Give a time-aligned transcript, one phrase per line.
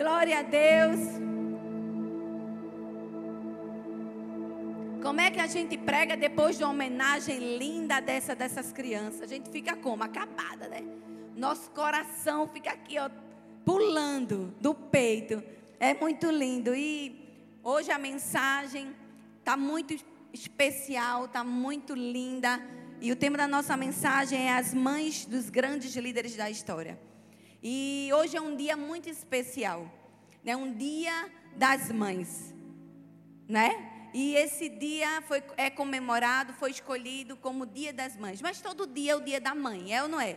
[0.00, 0.98] Glória a Deus.
[5.02, 9.20] Como é que a gente prega depois de uma homenagem linda dessa dessas crianças?
[9.20, 10.02] A gente fica como?
[10.02, 10.82] Acabada, né?
[11.36, 13.10] Nosso coração fica aqui, ó,
[13.62, 15.42] pulando do peito.
[15.78, 16.74] É muito lindo.
[16.74, 18.96] E hoje a mensagem
[19.40, 19.94] está muito
[20.32, 22.58] especial, está muito linda.
[23.02, 27.09] E o tema da nossa mensagem é as mães dos grandes líderes da história.
[27.62, 29.90] E hoje é um dia muito especial,
[30.42, 30.56] né?
[30.56, 32.54] Um dia das mães,
[33.46, 34.08] né?
[34.14, 38.42] E esse dia foi, é comemorado, foi escolhido como Dia das Mães.
[38.42, 40.36] Mas todo dia é o dia da mãe, é ou não é?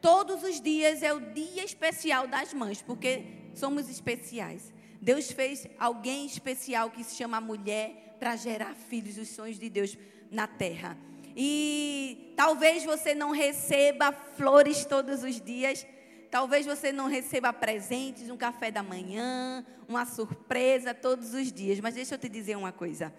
[0.00, 3.24] Todos os dias é o dia especial das mães, porque
[3.54, 4.72] somos especiais.
[5.00, 9.96] Deus fez alguém especial que se chama mulher para gerar filhos, os sonhos de Deus
[10.30, 10.96] na terra.
[11.36, 15.86] E talvez você não receba flores todos os dias,
[16.34, 21.94] talvez você não receba presentes, um café da manhã, uma surpresa todos os dias, mas
[21.94, 23.14] deixa eu te dizer uma coisa.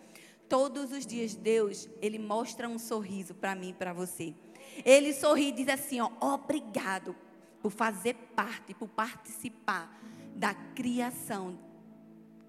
[0.50, 4.36] Todos os dias Deus, ele mostra um sorriso para mim e para você.
[4.84, 7.16] Ele sorri e diz assim, ó, obrigado
[7.62, 9.98] por fazer parte, por participar
[10.36, 11.58] da criação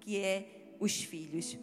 [0.01, 1.57] que é os filhos.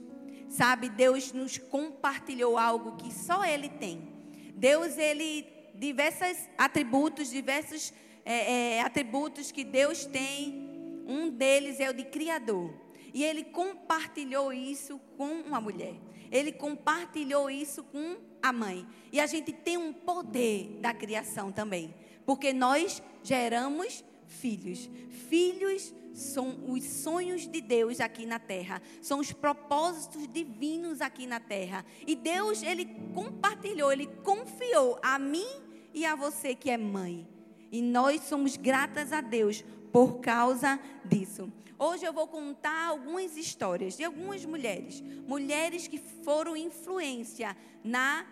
[0.49, 4.09] Sabe, Deus nos compartilhou algo que só Ele tem.
[4.55, 7.93] Deus, Ele, diversos atributos, diversos
[8.25, 12.73] é, é, atributos que Deus tem, um deles é o de Criador.
[13.13, 15.95] E Ele compartilhou isso com uma mulher.
[16.31, 18.87] Ele compartilhou isso com a mãe.
[19.13, 21.95] E a gente tem um poder da criação também.
[22.27, 24.91] Porque nós geramos filhos.
[25.29, 31.41] Filhos são os sonhos de Deus aqui na terra, são os propósitos divinos aqui na
[31.41, 31.85] terra.
[32.07, 35.49] E Deus, ele compartilhou, ele confiou a mim
[35.93, 37.27] e a você que é mãe.
[37.75, 41.53] E nós somos gratas a Deus por causa disso.
[41.77, 48.25] Hoje eu vou contar algumas histórias de algumas mulheres, mulheres que foram influência na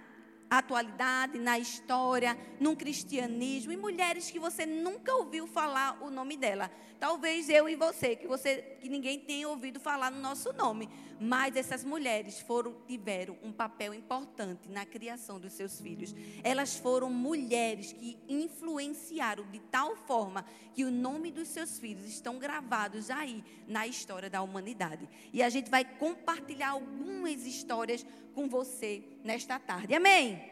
[0.48, 6.70] atualidade, na história, no cristianismo, e mulheres que você nunca ouviu falar o nome dela.
[7.00, 10.88] Talvez eu e você, que você que ninguém tenha ouvido falar no nosso nome,
[11.22, 16.12] mas essas mulheres foram tiveram um papel importante na criação dos seus filhos.
[16.42, 20.44] Elas foram mulheres que influenciaram de tal forma
[20.74, 25.08] que o nome dos seus filhos estão gravados aí na história da humanidade.
[25.32, 29.94] E a gente vai compartilhar algumas histórias com você nesta tarde.
[29.94, 30.42] Amém?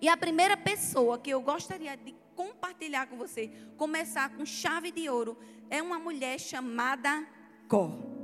[0.00, 5.08] E a primeira pessoa que eu gostaria de compartilhar com você, começar com chave de
[5.08, 5.36] ouro,
[5.68, 7.26] é uma mulher chamada
[7.68, 8.15] Cor.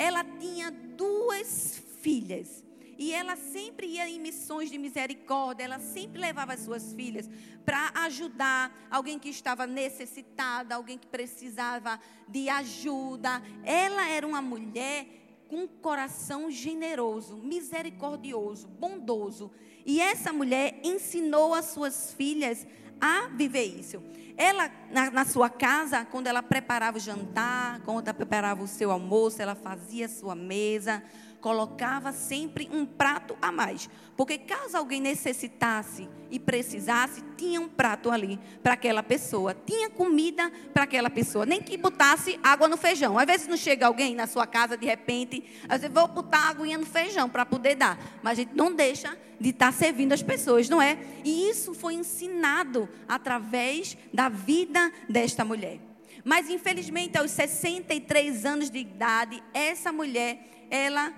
[0.00, 2.64] Ela tinha duas filhas.
[2.98, 7.28] E ela sempre ia em missões de misericórdia, ela sempre levava as suas filhas
[7.64, 13.42] para ajudar alguém que estava necessitada, alguém que precisava de ajuda.
[13.62, 15.06] Ela era uma mulher
[15.48, 19.50] com um coração generoso, misericordioso, bondoso.
[19.84, 22.66] E essa mulher ensinou as suas filhas
[23.00, 24.02] a viver isso.
[24.36, 28.90] Ela, na, na, sua casa, quando ela preparava o jantar, quando ela preparava o seu
[28.90, 31.02] almoço, ela fazia a sua mesa,
[31.40, 33.88] colocava sempre um prato a mais.
[34.16, 39.54] Porque caso alguém necessitasse e precisasse, tinha um prato ali para aquela pessoa.
[39.54, 41.46] Tinha comida para aquela pessoa.
[41.46, 43.18] Nem que botasse água no feijão.
[43.18, 46.78] Às vezes não chega alguém na sua casa de repente, às vezes vou botar aguinha
[46.78, 47.98] no feijão para poder dar.
[48.22, 50.98] Mas a gente não deixa de estar tá servindo as pessoas, não é?
[51.24, 55.80] E isso foi ensinado através da vida desta mulher.
[56.24, 61.12] Mas infelizmente, aos 63 anos de idade, essa mulher, ela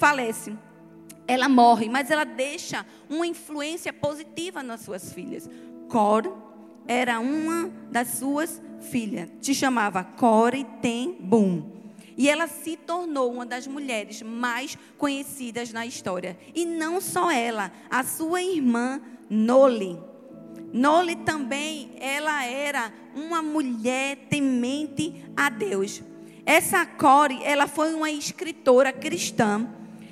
[0.00, 0.56] falece.
[1.28, 5.48] Ela morre, mas ela deixa uma influência positiva nas suas filhas.
[5.88, 6.34] Cor
[6.88, 9.28] era uma das suas filhas.
[9.42, 11.78] Se chamava Core Tem Boom.
[12.16, 16.36] E ela se tornou uma das mulheres mais conhecidas na história.
[16.54, 19.98] E não só ela, a sua irmã Noli.
[20.72, 26.02] Noli também, ela era uma mulher temente a Deus.
[26.44, 29.68] Essa Core, ela foi uma escritora cristã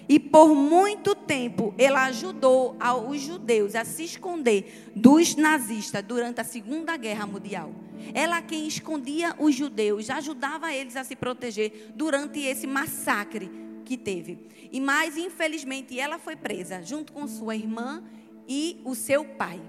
[0.09, 2.77] e por muito tempo ela ajudou
[3.09, 7.71] os judeus a se esconder dos nazistas durante a Segunda Guerra Mundial.
[8.15, 13.51] Ela quem escondia os judeus, ajudava eles a se proteger durante esse massacre
[13.85, 14.39] que teve.
[14.73, 18.03] E mais infelizmente ela foi presa junto com sua irmã
[18.47, 19.61] e o seu pai.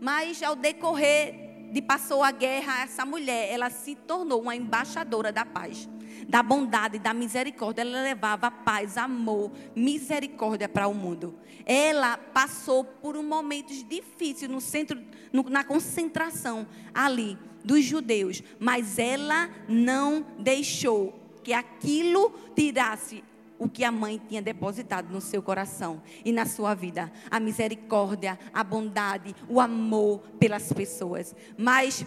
[0.00, 5.44] Mas ao decorrer de passou a guerra, essa mulher, ela se tornou uma embaixadora da
[5.44, 5.88] paz,
[6.28, 7.82] da bondade, da misericórdia.
[7.82, 11.34] Ela levava paz, amor, misericórdia para o mundo.
[11.64, 15.00] Ela passou por um momentos difíceis no centro,
[15.32, 23.24] no, na concentração ali dos judeus, mas ela não deixou que aquilo tirasse
[23.58, 27.10] o que a mãe tinha depositado no seu coração e na sua vida.
[27.30, 31.34] A misericórdia, a bondade, o amor pelas pessoas.
[31.56, 32.04] Mas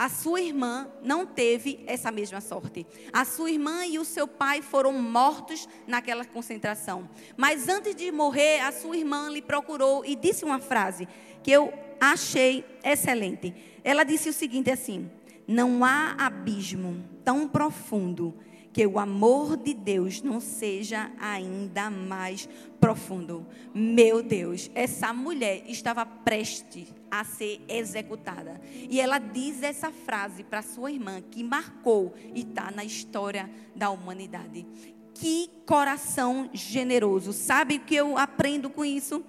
[0.00, 2.86] a sua irmã não teve essa mesma sorte.
[3.12, 7.06] A sua irmã e o seu pai foram mortos naquela concentração.
[7.36, 11.06] Mas antes de morrer, a sua irmã lhe procurou e disse uma frase
[11.42, 11.70] que eu
[12.00, 13.54] achei excelente.
[13.84, 15.10] Ela disse o seguinte assim:
[15.46, 18.34] Não há abismo tão profundo
[18.72, 22.48] que o amor de Deus não seja ainda mais
[22.80, 23.46] profundo.
[23.74, 28.60] Meu Deus, essa mulher estava prestes a ser executada.
[28.88, 33.90] E ela diz essa frase para sua irmã, que marcou e está na história da
[33.90, 34.66] humanidade.
[35.14, 37.32] Que coração generoso.
[37.32, 39.24] Sabe o que eu aprendo com isso?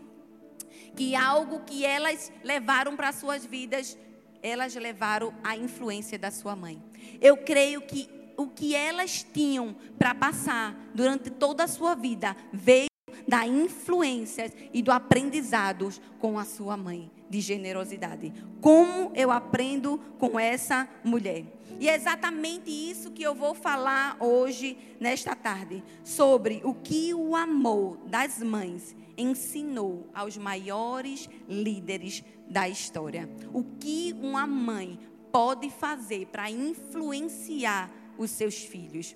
[0.96, 3.98] Que algo que elas levaram para suas vidas,
[4.42, 6.82] elas levaram a influência da sua mãe.
[7.20, 12.90] Eu creio que o que elas tinham para passar durante toda a sua vida veio
[13.28, 15.90] da influência e do aprendizado
[16.20, 18.34] com a sua mãe de generosidade.
[18.60, 21.46] Como eu aprendo com essa mulher?
[21.80, 27.36] E é exatamente isso que eu vou falar hoje, nesta tarde, sobre o que o
[27.36, 33.30] amor das mães ensinou aos maiores líderes da história.
[33.54, 35.00] O que uma mãe
[35.32, 39.16] pode fazer para influenciar os seus filhos.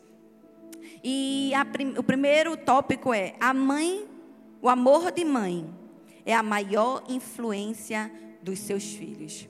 [1.03, 1.51] E
[1.97, 4.07] o primeiro tópico é: a mãe,
[4.61, 5.69] o amor de mãe
[6.25, 8.11] é a maior influência
[8.41, 9.47] dos seus filhos.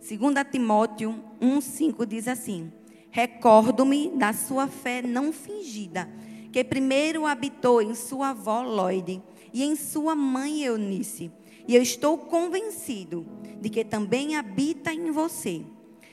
[0.00, 0.20] 2
[0.50, 2.72] Timóteo 1,5 diz assim:
[3.10, 6.08] Recordo-me da sua fé não fingida,
[6.52, 9.22] que primeiro habitou em sua avó Lloyd
[9.52, 11.30] e em sua mãe Eunice,
[11.66, 13.26] e eu estou convencido
[13.60, 15.62] de que também habita em você.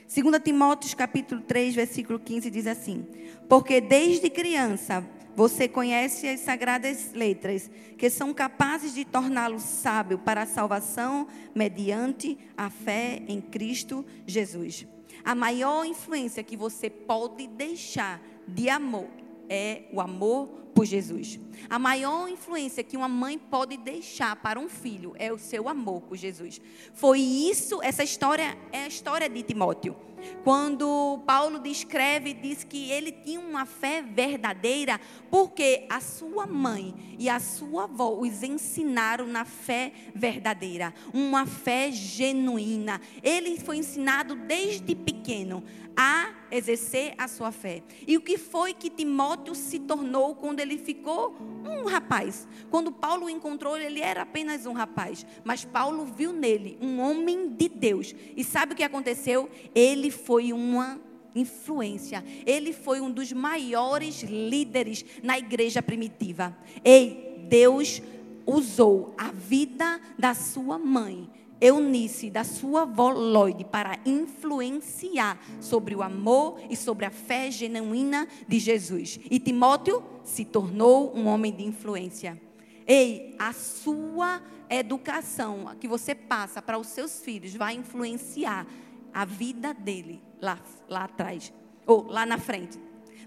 [0.08, 3.06] 2 Timóteo capítulo 3, versículo 15 diz assim:
[3.48, 5.04] Porque desde criança
[5.36, 12.38] você conhece as sagradas letras, que são capazes de torná-lo sábio para a salvação mediante
[12.56, 14.86] a fé em Cristo Jesus.
[15.22, 19.08] A maior influência que você pode deixar de amor
[19.48, 21.40] é o amor por Jesus.
[21.70, 26.02] A maior influência que uma mãe pode deixar para um filho é o seu amor
[26.02, 26.60] por Jesus.
[26.92, 29.96] Foi isso, essa história é a história de Timóteo.
[30.44, 35.00] Quando Paulo descreve, diz que ele tinha uma fé verdadeira,
[35.30, 41.90] porque a sua mãe e a sua avó os ensinaram na fé verdadeira, uma fé
[41.90, 43.00] genuína.
[43.22, 45.64] Ele foi ensinado desde pequeno
[45.96, 47.82] a exercer a sua fé.
[48.06, 52.46] E o que foi que Timóteo se tornou quando ele ficou um rapaz?
[52.70, 57.48] Quando Paulo o encontrou, ele era apenas um rapaz, mas Paulo viu nele um homem
[57.48, 58.14] de Deus.
[58.36, 59.48] E sabe o que aconteceu?
[59.74, 61.00] Ele foi uma
[61.34, 62.24] influência.
[62.46, 66.56] Ele foi um dos maiores líderes na igreja primitiva.
[66.84, 68.02] Ei, Deus
[68.46, 71.28] usou a vida da sua mãe
[71.60, 78.28] Eunice, da sua avó Lloyd, para influenciar sobre o amor e sobre a fé genuína
[78.46, 79.18] de Jesus.
[79.30, 82.40] E Timóteo se tornou um homem de influência.
[82.86, 88.66] Ei, a sua educação que você passa para os seus filhos vai influenciar
[89.12, 91.52] a vida dele lá, lá atrás,
[91.86, 92.78] ou lá na frente.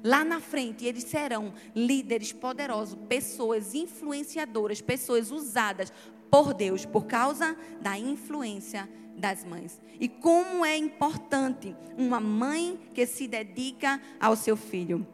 [0.04, 5.92] Lá na frente, eles serão líderes poderosos, pessoas influenciadoras, pessoas usadas
[6.30, 9.82] por Deus, por causa da influência das mães.
[10.00, 15.06] E como é importante uma mãe que se dedica ao seu filho.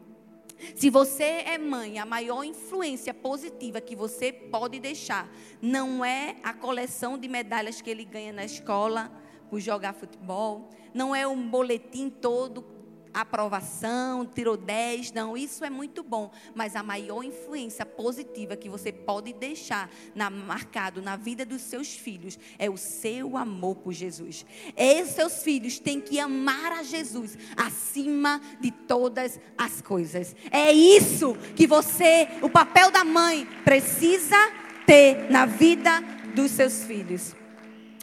[0.74, 5.30] Se você é mãe, a maior influência positiva que você pode deixar
[5.60, 9.12] não é a coleção de medalhas que ele ganha na escola
[9.50, 12.75] por jogar futebol, não é um boletim todo
[13.20, 18.92] aprovação, tirou 10, não, isso é muito bom, mas a maior influência positiva que você
[18.92, 24.44] pode deixar na, marcado na vida dos seus filhos é o seu amor por Jesus.
[24.76, 30.36] E os seus filhos têm que amar a Jesus acima de todas as coisas.
[30.50, 34.36] É isso que você, o papel da mãe, precisa
[34.84, 36.02] ter na vida
[36.34, 37.34] dos seus filhos.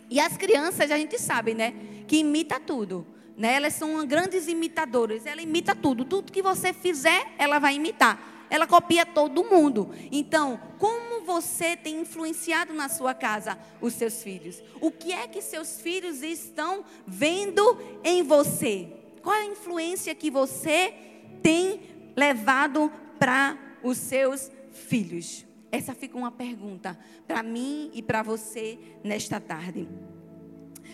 [0.09, 1.73] E as crianças, a gente sabe, né?
[2.07, 3.12] Que imita tudo.
[3.37, 3.53] Né?
[3.55, 5.25] Elas são grandes imitadoras.
[5.25, 6.05] Ela imita tudo.
[6.05, 8.45] Tudo que você fizer, ela vai imitar.
[8.49, 9.89] Ela copia todo mundo.
[10.11, 14.61] Então, como você tem influenciado na sua casa os seus filhos?
[14.79, 18.87] O que é que seus filhos estão vendo em você?
[19.23, 20.93] Qual é a influência que você
[21.41, 21.81] tem
[22.15, 25.45] levado para os seus filhos?
[25.71, 29.89] Essa fica uma pergunta para mim e para você nesta tarde.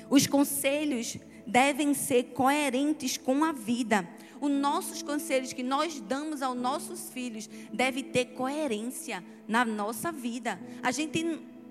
[0.10, 1.18] Os conselhos
[1.50, 4.08] devem ser coerentes com a vida.
[4.40, 10.60] Os nossos conselhos que nós damos aos nossos filhos devem ter coerência na nossa vida.
[10.82, 11.24] A gente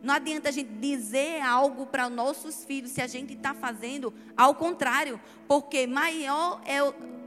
[0.02, 4.12] não adianta a gente dizer algo para os nossos filhos se a gente está fazendo
[4.36, 6.78] ao contrário, porque maior é,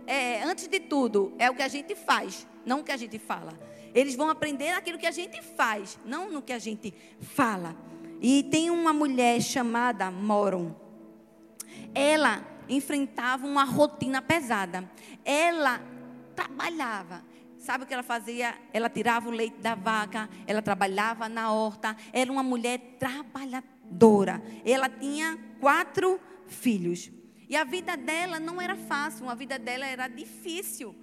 [0.06, 3.18] é, antes de tudo, é o que a gente faz, não o que a gente
[3.18, 3.58] fala.
[3.94, 7.76] Eles vão aprender aquilo que a gente faz, não no que a gente fala.
[8.22, 10.81] E tem uma mulher chamada Moron
[11.94, 14.90] ela enfrentava uma rotina pesada.
[15.26, 15.82] Ela
[16.36, 17.24] trabalhava.
[17.58, 18.56] Sabe o que ela fazia?
[18.74, 24.42] Ela tirava o leite da vaca, ela trabalhava na horta, era uma mulher trabalhadora.
[24.66, 27.12] Ela tinha quatro filhos.
[27.48, 30.96] E a vida dela não era fácil, a vida dela era difícil.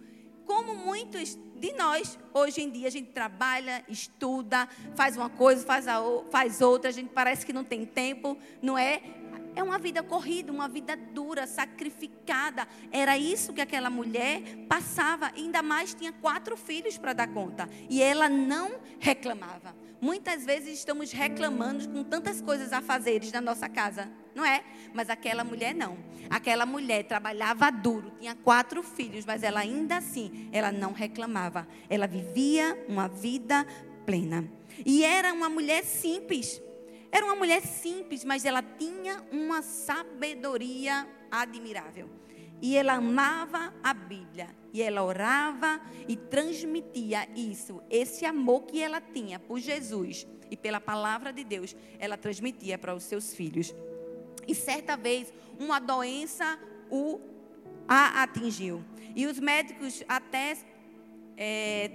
[0.45, 4.67] Como muitos de nós, hoje em dia, a gente trabalha, estuda,
[4.97, 8.79] faz uma coisa, faz, a, faz outra, a gente parece que não tem tempo, não
[8.79, 9.03] é?
[9.55, 12.67] É uma vida corrida, uma vida dura, sacrificada.
[12.93, 15.33] Era isso que aquela mulher passava.
[15.37, 17.69] Ainda mais tinha quatro filhos para dar conta.
[17.89, 19.75] E ela não reclamava.
[20.01, 24.63] Muitas vezes estamos reclamando com tantas coisas a fazeres na nossa casa, não é?
[24.95, 25.99] Mas aquela mulher não.
[26.31, 31.67] Aquela mulher trabalhava duro, tinha quatro filhos, mas ela ainda assim, ela não reclamava.
[31.91, 33.67] Ela vivia uma vida
[34.07, 34.49] plena.
[34.87, 36.63] E era uma mulher simples.
[37.11, 42.09] Era uma mulher simples, mas ela tinha uma sabedoria admirável.
[42.61, 44.49] E ela amava a Bíblia.
[44.73, 50.81] E ela orava e transmitia isso, esse amor que ela tinha por Jesus e pela
[50.81, 53.75] palavra de Deus, ela transmitia para os seus filhos.
[54.47, 56.59] E certa vez, uma doença
[56.91, 57.21] o
[57.87, 58.85] a atingiu.
[59.17, 60.57] E os médicos até
[61.37, 61.91] é,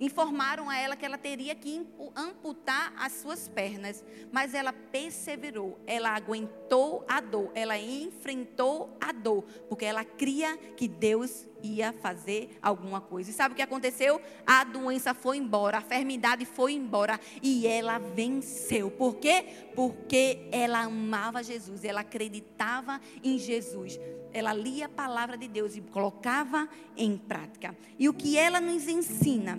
[0.00, 6.10] informaram a ela que ela teria que amputar as suas pernas, mas ela perseverou, ela
[6.10, 13.00] aguentou a dor, ela enfrentou a dor, porque ela cria que Deus ia fazer alguma
[13.00, 13.30] coisa.
[13.30, 14.20] E sabe o que aconteceu?
[14.46, 18.90] A doença foi embora, a enfermidade foi embora e ela venceu.
[18.90, 19.44] Por quê?
[19.74, 23.98] Porque ela amava Jesus, ela acreditava em Jesus.
[24.32, 27.76] Ela lia a palavra de Deus e colocava em prática.
[27.98, 29.58] E o que ela nos ensina?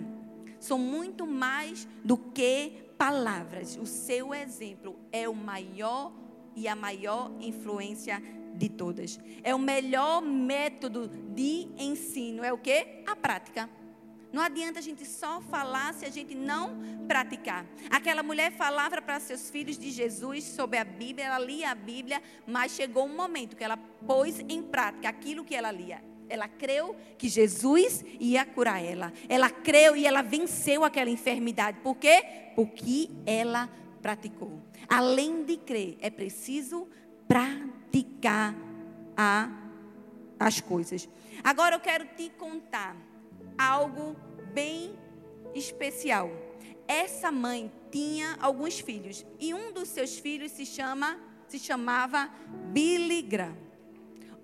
[0.60, 3.76] São muito mais do que palavras.
[3.76, 6.12] O seu exemplo é o maior
[6.54, 8.22] e a maior influência
[8.54, 9.18] de todas.
[9.42, 12.44] É o melhor método de ensino.
[12.44, 13.02] É o que?
[13.06, 13.68] A prática.
[14.32, 17.66] Não adianta a gente só falar se a gente não praticar.
[17.90, 22.22] Aquela mulher falava para seus filhos de Jesus sobre a Bíblia, ela lia a Bíblia,
[22.46, 23.76] mas chegou um momento que ela
[24.06, 26.09] pôs em prática aquilo que ela lia.
[26.30, 29.12] Ela creu que Jesus ia curar ela.
[29.28, 31.80] Ela creu e ela venceu aquela enfermidade.
[31.80, 32.52] Por quê?
[32.54, 33.68] Porque ela
[34.00, 34.60] praticou.
[34.88, 36.88] Além de crer, é preciso
[37.28, 38.54] praticar
[39.16, 39.50] a,
[40.38, 41.08] as coisas.
[41.44, 42.96] Agora eu quero te contar
[43.58, 44.16] algo
[44.54, 44.96] bem
[45.54, 46.30] especial.
[46.88, 51.18] Essa mãe tinha alguns filhos e um dos seus filhos se chama
[51.50, 52.30] se chamava
[52.72, 53.69] Billy Graham.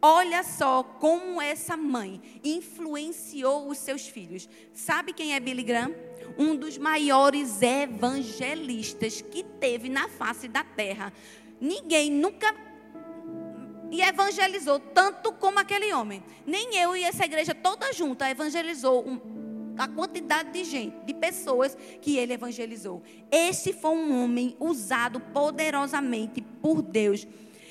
[0.08, 4.48] Olha só como essa mãe influenciou os seus filhos.
[4.72, 5.92] Sabe quem é Billy Graham?
[6.38, 11.12] Um dos maiores evangelistas que teve na face da terra.
[11.60, 12.54] Ninguém nunca
[13.90, 16.22] e evangelizou tanto como aquele homem.
[16.46, 21.76] Nem eu e essa igreja toda junta evangelizou um, a quantidade de gente, de pessoas
[22.00, 23.02] que ele evangelizou.
[23.28, 27.26] Esse foi um homem usado poderosamente por Deus.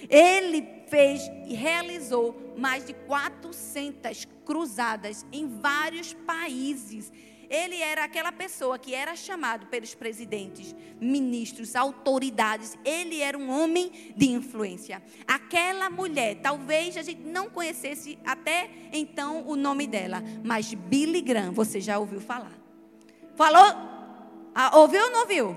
[0.09, 7.11] Ele fez e realizou mais de 400 cruzadas em vários países.
[7.49, 12.77] Ele era aquela pessoa que era chamado pelos presidentes, ministros, autoridades.
[12.83, 15.01] Ele era um homem de influência.
[15.27, 21.51] Aquela mulher, talvez a gente não conhecesse até então o nome dela, mas Billy Graham,
[21.51, 22.53] você já ouviu falar?
[23.35, 23.75] Falou?
[24.53, 25.55] Ah, ouviu ou não ouviu?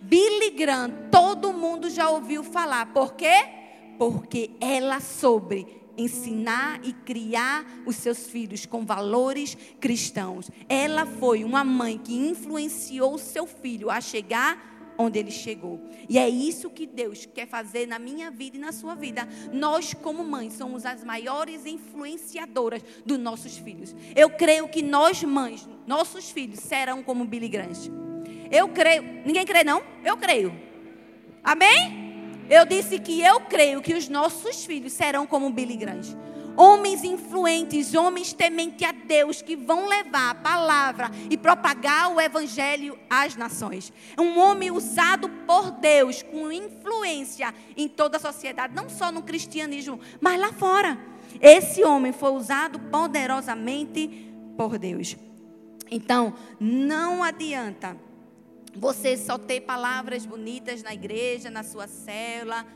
[0.00, 2.92] Billy Graham, todo mundo já ouviu falar.
[2.92, 3.61] Por quê?
[4.10, 5.64] Porque ela soube
[5.96, 10.50] ensinar e criar os seus filhos com valores cristãos.
[10.68, 15.80] Ela foi uma mãe que influenciou o seu filho a chegar onde ele chegou.
[16.08, 19.28] E é isso que Deus quer fazer na minha vida e na sua vida.
[19.52, 23.94] Nós, como mães, somos as maiores influenciadoras dos nossos filhos.
[24.16, 27.70] Eu creio que nós, mães, nossos filhos serão como Billy Graham.
[28.50, 29.02] Eu creio.
[29.24, 29.80] Ninguém crê, não?
[30.04, 30.52] Eu creio.
[31.44, 32.01] Amém?
[32.52, 36.14] Eu disse que eu creio que os nossos filhos serão como Billy Grande.
[36.54, 42.98] Homens influentes, homens temente a Deus, que vão levar a palavra e propagar o evangelho
[43.08, 43.90] às nações.
[44.18, 49.98] Um homem usado por Deus, com influência em toda a sociedade, não só no cristianismo,
[50.20, 50.98] mas lá fora.
[51.40, 55.16] Esse homem foi usado poderosamente por Deus.
[55.90, 57.96] Então, não adianta
[58.74, 62.66] você só ter palavras bonitas na igreja, na sua célula,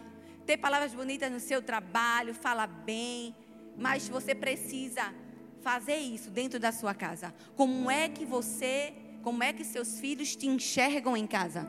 [0.45, 3.35] ter palavras bonitas no seu trabalho, falar bem,
[3.76, 5.12] mas você precisa
[5.61, 7.35] fazer isso dentro da sua casa.
[7.57, 11.69] Como é que você, como é que seus filhos te enxergam em casa?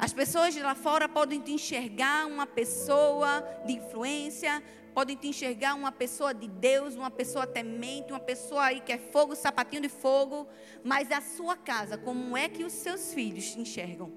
[0.00, 4.62] As pessoas de lá fora podem te enxergar uma pessoa de influência,
[4.94, 8.96] podem te enxergar uma pessoa de Deus, uma pessoa temente, uma pessoa aí que é
[8.96, 10.48] fogo, sapatinho de fogo,
[10.82, 14.10] mas a sua casa, como é que os seus filhos te enxergam?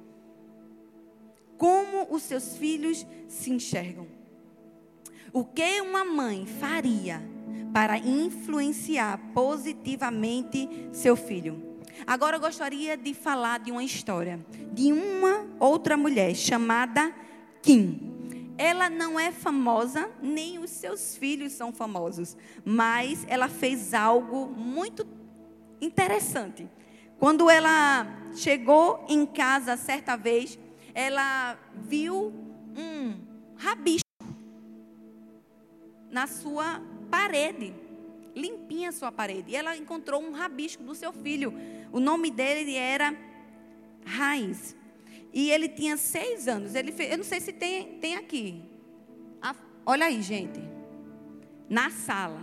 [1.57, 4.07] Como os seus filhos se enxergam?
[5.33, 7.21] O que uma mãe faria
[7.73, 11.72] para influenciar positivamente seu filho?
[12.05, 17.13] Agora eu gostaria de falar de uma história de uma outra mulher chamada
[17.61, 18.11] Kim.
[18.57, 25.07] Ela não é famosa, nem os seus filhos são famosos, mas ela fez algo muito
[25.81, 26.69] interessante.
[27.17, 30.59] Quando ela chegou em casa certa vez,
[30.93, 32.33] ela viu
[32.75, 33.15] um
[33.55, 34.03] rabisco
[36.11, 37.73] na sua parede,
[38.35, 39.51] limpinha a sua parede.
[39.51, 41.53] E ela encontrou um rabisco do seu filho.
[41.91, 43.15] O nome dele era
[44.05, 44.75] Raiz.
[45.33, 46.75] E ele tinha seis anos.
[46.75, 48.61] Ele fez, eu não sei se tem, tem aqui.
[49.41, 50.59] A, olha aí, gente.
[51.69, 52.41] Na sala.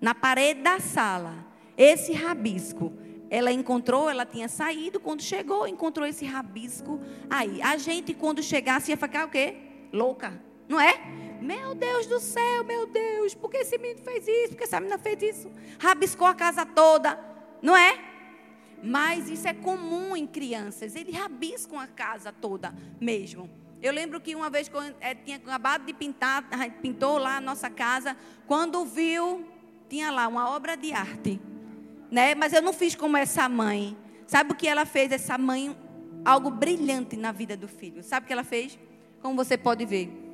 [0.00, 1.46] Na parede da sala.
[1.76, 2.92] Esse rabisco.
[3.30, 5.00] Ela encontrou, ela tinha saído.
[5.00, 7.00] Quando chegou, encontrou esse rabisco.
[7.30, 9.56] Aí, a gente, quando chegasse, ia ficar o quê?
[9.90, 10.51] Louca.
[10.72, 10.98] Não é?
[11.38, 13.34] Meu Deus do céu, meu Deus.
[13.34, 14.48] Por que esse menino fez isso?
[14.52, 15.52] Por que essa menina fez isso?
[15.78, 17.20] Rabiscou a casa toda.
[17.60, 17.98] Não é?
[18.82, 20.96] Mas isso é comum em crianças.
[20.96, 23.50] Eles rabiscam a casa toda mesmo.
[23.82, 26.42] Eu lembro que uma vez, quando é, tinha acabado de pintar,
[26.80, 28.16] pintou lá a nossa casa.
[28.46, 29.46] Quando viu,
[29.90, 31.38] tinha lá uma obra de arte.
[32.10, 32.34] Né?
[32.34, 33.94] Mas eu não fiz como essa mãe.
[34.26, 35.12] Sabe o que ela fez?
[35.12, 35.76] Essa mãe,
[36.24, 38.02] algo brilhante na vida do filho.
[38.02, 38.78] Sabe o que ela fez?
[39.20, 40.31] Como você pode ver.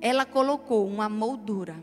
[0.00, 1.76] Ela colocou uma moldura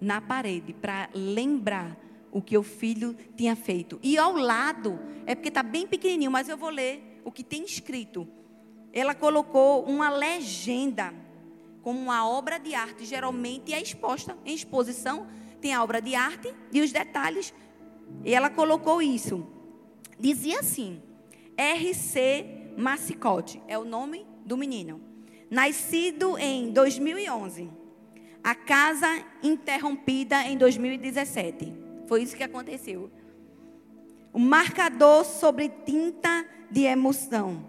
[0.00, 1.96] na parede para lembrar
[2.30, 3.98] o que o filho tinha feito.
[4.02, 7.64] E ao lado, é porque está bem pequenininho, mas eu vou ler o que tem
[7.64, 8.28] escrito.
[8.92, 11.14] Ela colocou uma legenda
[11.82, 15.26] como uma obra de arte, geralmente é exposta em exposição,
[15.60, 17.54] tem a obra de arte e os detalhes.
[18.24, 19.46] E ela colocou isso.
[20.18, 21.00] Dizia assim:
[21.56, 25.00] RC Massicote é o nome do menino.
[25.50, 27.70] Nascido em 2011.
[28.42, 29.06] A casa
[29.42, 31.72] interrompida em 2017.
[32.06, 33.10] Foi isso que aconteceu.
[34.32, 37.64] O marcador sobre tinta de emoção.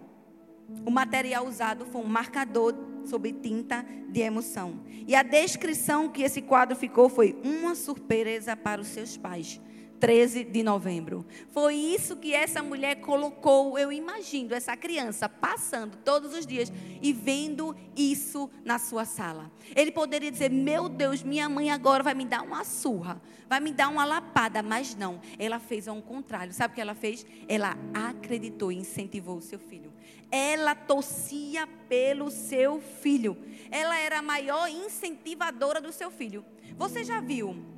[0.84, 4.80] O material usado foi um marcador sobre tinta de emoção.
[5.06, 9.60] E a descrição que esse quadro ficou foi uma surpresa para os seus pais.
[9.98, 11.26] 13 de novembro.
[11.50, 13.78] Foi isso que essa mulher colocou.
[13.78, 19.50] Eu imagino essa criança passando todos os dias e vendo isso na sua sala.
[19.74, 23.72] Ele poderia dizer: Meu Deus, minha mãe agora vai me dar uma surra, vai me
[23.72, 24.62] dar uma lapada.
[24.62, 26.52] Mas não, ela fez ao contrário.
[26.52, 27.26] Sabe o que ela fez?
[27.48, 29.92] Ela acreditou e incentivou o seu filho.
[30.30, 33.36] Ela torcia pelo seu filho.
[33.70, 36.44] Ela era a maior incentivadora do seu filho.
[36.76, 37.77] Você já viu?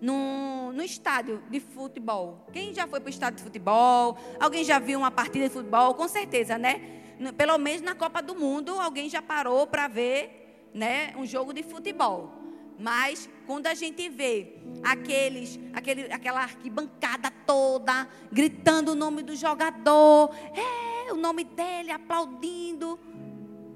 [0.00, 2.46] No, estádio de futebol.
[2.52, 4.16] Quem já foi para o estádio de futebol?
[4.40, 5.94] Alguém já viu uma partida de futebol?
[5.94, 6.80] Com certeza, né?
[7.36, 11.62] Pelo menos na Copa do Mundo, alguém já parou para ver né, um jogo de
[11.62, 12.32] futebol.
[12.78, 20.30] Mas quando a gente vê aqueles, aquele, aquela arquibancada toda gritando o nome do jogador,
[20.54, 22.98] é, o nome dele, aplaudindo.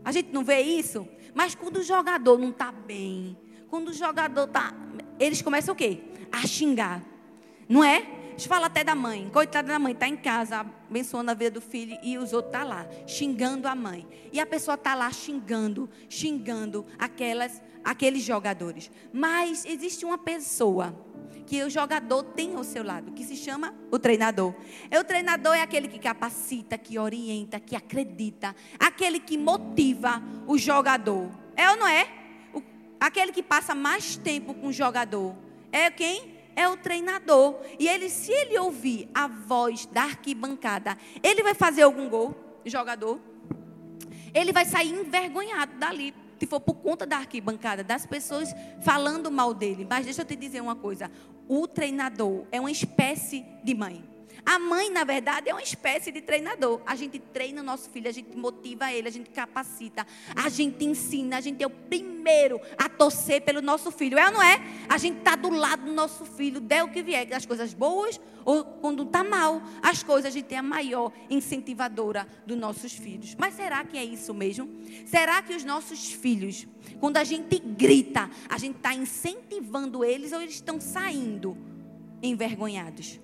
[0.05, 1.07] A gente não vê isso?
[1.35, 3.37] Mas quando o jogador não está bem,
[3.69, 4.73] quando o jogador está.
[5.19, 6.12] Eles começam o quê?
[6.33, 7.03] A xingar.
[7.69, 8.07] Não é?
[8.33, 9.29] Eles falam até da mãe.
[9.33, 12.69] Coitada da mãe, está em casa, abençoando a vida do filho, e os outros estão
[12.69, 14.07] tá lá, xingando a mãe.
[14.33, 18.91] E a pessoa está lá xingando, xingando aquelas, aqueles jogadores.
[19.13, 20.95] Mas existe uma pessoa
[21.47, 24.55] que o jogador tem ao seu lado, que se chama o treinador.
[24.91, 30.57] E o treinador é aquele que capacita, que orienta, que acredita, aquele que motiva o
[30.57, 31.29] jogador.
[31.55, 32.09] É ou não é?
[32.55, 32.63] O,
[32.99, 35.37] aquele que passa mais tempo com o jogador
[35.73, 36.43] é quem?
[36.55, 37.61] é o treinador.
[37.79, 43.21] E ele, se ele ouvir a voz da arquibancada, ele vai fazer algum gol, jogador?
[44.35, 49.53] Ele vai sair envergonhado dali, se for por conta da arquibancada, das pessoas falando mal
[49.53, 49.87] dele.
[49.89, 51.11] Mas deixa eu te dizer uma coisa:
[51.49, 54.12] o treinador é uma espécie de mãe.
[54.45, 56.81] A mãe, na verdade, é uma espécie de treinador.
[56.87, 60.85] A gente treina o nosso filho, a gente motiva ele, a gente capacita, a gente
[60.85, 64.19] ensina, a gente é o primeiro a torcer pelo nosso filho.
[64.19, 64.61] É ou não é?
[64.89, 68.21] A gente está do lado do nosso filho, der o que vier, as coisas boas
[68.45, 73.35] ou quando está mal, as coisas, a gente é a maior incentivadora dos nossos filhos.
[73.39, 74.69] Mas será que é isso mesmo?
[75.07, 76.67] Será que os nossos filhos,
[77.01, 81.57] quando a gente grita, a gente está incentivando eles ou eles estão saindo
[82.23, 83.21] envergonhados?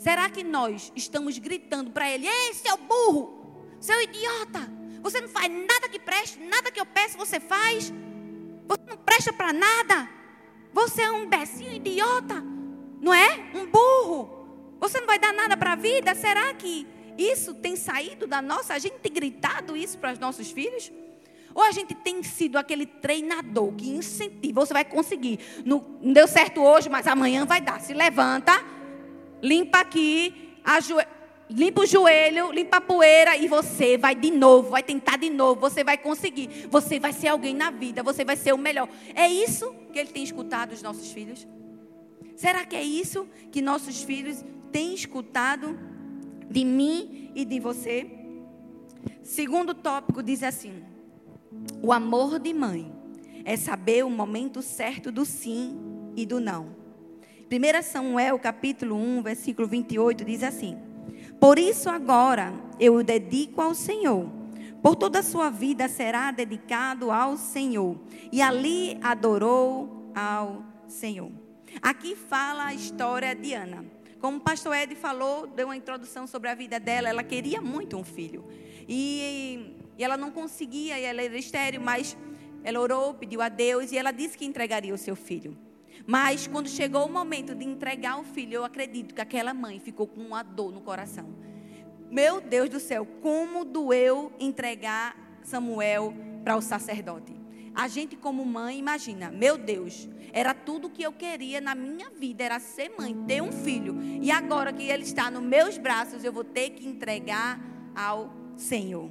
[0.00, 4.60] Será que nós estamos gritando para ele: Ei, seu burro, seu idiota,
[5.02, 7.92] você não faz nada que preste, nada que eu peço você faz,
[8.66, 10.08] você não presta para nada,
[10.72, 12.42] você é um becinho idiota,
[12.98, 13.50] não é?
[13.54, 14.48] Um burro,
[14.80, 16.14] você não vai dar nada para a vida?
[16.14, 16.86] Será que
[17.18, 18.72] isso tem saído da nossa?
[18.72, 20.90] A gente tem gritado isso para os nossos filhos?
[21.54, 25.40] Ou a gente tem sido aquele treinador que incentiva, você vai conseguir.
[25.62, 27.82] Não, não deu certo hoje, mas amanhã vai dar.
[27.82, 28.79] Se levanta
[29.42, 30.54] limpa aqui,
[31.48, 35.60] limpa o joelho, limpa a poeira e você vai de novo, vai tentar de novo,
[35.60, 36.68] você vai conseguir.
[36.70, 38.88] Você vai ser alguém na vida, você vai ser o melhor.
[39.14, 41.46] É isso que ele tem escutado dos nossos filhos?
[42.36, 45.78] Será que é isso que nossos filhos têm escutado
[46.48, 48.06] de mim e de você?
[49.22, 50.82] Segundo tópico diz assim:
[51.82, 52.92] o amor de mãe
[53.44, 55.78] é saber o momento certo do sim
[56.16, 56.79] e do não.
[57.52, 60.78] 1 Samuel capítulo 1, versículo 28 diz assim:
[61.40, 64.30] Por isso agora eu o dedico ao Senhor.
[64.80, 67.98] Por toda a sua vida será dedicado ao Senhor.
[68.30, 71.32] E ali adorou ao Senhor.
[71.82, 73.84] Aqui fala a história de Ana.
[74.20, 77.08] Como o pastor Ed falou, deu uma introdução sobre a vida dela.
[77.08, 78.44] Ela queria muito um filho.
[78.88, 82.16] E, e ela não conseguia, e ela era estéreo, mas
[82.62, 85.56] ela orou, pediu a Deus e ela disse que entregaria o seu filho.
[86.06, 90.06] Mas quando chegou o momento de entregar o filho, eu acredito que aquela mãe ficou
[90.06, 91.26] com uma dor no coração.
[92.10, 97.40] Meu Deus do céu, como doeu entregar Samuel para o sacerdote.
[97.74, 102.42] A gente, como mãe, imagina, meu Deus, era tudo que eu queria na minha vida,
[102.42, 104.00] era ser mãe, ter um filho.
[104.20, 107.60] E agora que ele está nos meus braços, eu vou ter que entregar
[107.94, 109.10] ao Senhor.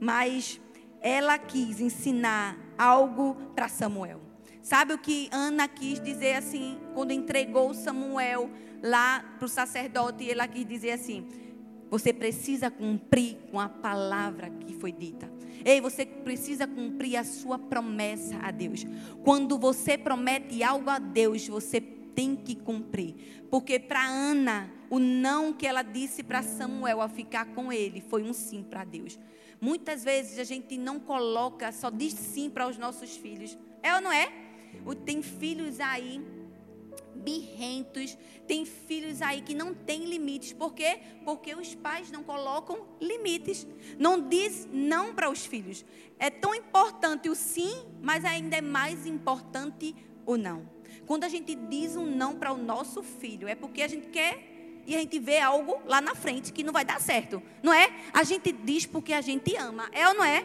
[0.00, 0.60] Mas
[1.00, 4.29] ela quis ensinar algo para Samuel.
[4.62, 8.50] Sabe o que Ana quis dizer assim, quando entregou Samuel
[8.82, 11.26] lá para o sacerdote, ela quis dizer assim:
[11.90, 15.30] você precisa cumprir com a palavra que foi dita.
[15.64, 18.86] Ei, você precisa cumprir a sua promessa a Deus.
[19.24, 23.44] Quando você promete algo a Deus, você tem que cumprir.
[23.50, 28.22] Porque para Ana, o não que ela disse para Samuel a ficar com ele foi
[28.22, 29.18] um sim para Deus.
[29.60, 33.58] Muitas vezes a gente não coloca, só diz sim para os nossos filhos.
[33.82, 34.49] É ou não é?
[35.04, 36.20] Tem filhos aí
[37.14, 40.52] birrentos, tem filhos aí que não têm limites.
[40.52, 41.00] Por quê?
[41.24, 43.66] Porque os pais não colocam limites.
[43.98, 45.84] Não diz não para os filhos.
[46.18, 49.94] É tão importante o sim, mas ainda é mais importante
[50.26, 50.68] o não.
[51.06, 54.82] Quando a gente diz um não para o nosso filho, é porque a gente quer
[54.86, 57.42] e a gente vê algo lá na frente que não vai dar certo.
[57.62, 57.90] Não é?
[58.12, 59.88] A gente diz porque a gente ama.
[59.92, 60.44] É ou não é?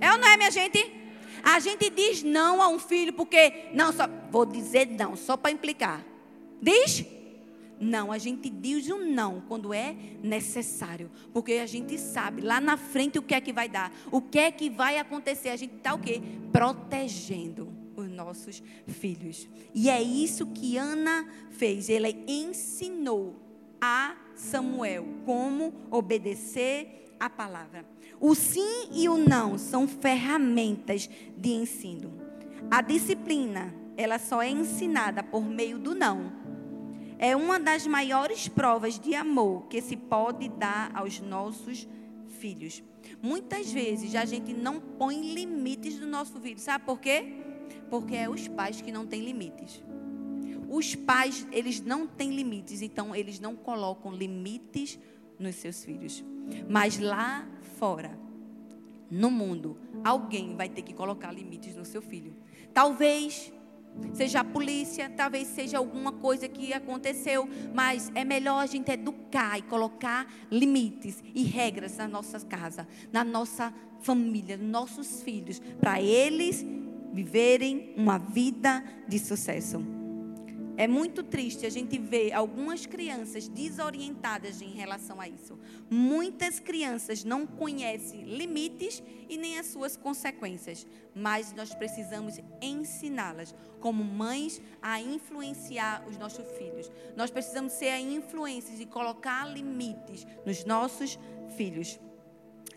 [0.00, 0.97] É ou não é, minha gente?
[1.42, 5.50] A gente diz não a um filho porque não só vou dizer não só para
[5.50, 6.04] implicar.
[6.60, 7.04] Diz?
[7.80, 12.76] Não, a gente diz um não quando é necessário, porque a gente sabe lá na
[12.76, 15.50] frente o que é que vai dar, o que é que vai acontecer.
[15.50, 16.20] A gente está o quê?
[16.52, 19.48] Protegendo os nossos filhos.
[19.74, 21.88] E é isso que Ana fez.
[21.88, 23.36] Ela ensinou
[23.80, 27.84] a Samuel como obedecer a palavra.
[28.20, 32.12] O sim e o não são ferramentas de ensino.
[32.70, 36.32] A disciplina, ela só é ensinada por meio do não.
[37.18, 41.86] É uma das maiores provas de amor que se pode dar aos nossos
[42.38, 42.82] filhos.
[43.22, 46.58] Muitas vezes a gente não põe limites no nosso filho.
[46.58, 47.34] Sabe por quê?
[47.90, 49.82] Porque é os pais que não têm limites.
[50.68, 54.98] Os pais, eles não têm limites, então eles não colocam limites
[55.38, 56.22] nos seus filhos.
[56.68, 57.46] Mas lá
[57.78, 58.18] fora,
[59.10, 62.34] no mundo, alguém vai ter que colocar limites no seu filho.
[62.74, 63.52] Talvez
[64.12, 69.58] seja a polícia, talvez seja alguma coisa que aconteceu, mas é melhor a gente educar
[69.58, 76.02] e colocar limites e regras na nossa casa, na nossa família, nos nossos filhos, para
[76.02, 76.64] eles
[77.12, 79.97] viverem uma vida de sucesso.
[80.78, 85.58] É muito triste a gente ver algumas crianças desorientadas em relação a isso.
[85.90, 94.04] Muitas crianças não conhecem limites e nem as suas consequências, mas nós precisamos ensiná-las como
[94.04, 96.88] mães a influenciar os nossos filhos.
[97.16, 101.18] Nós precisamos ser a influência e colocar limites nos nossos
[101.56, 101.98] filhos.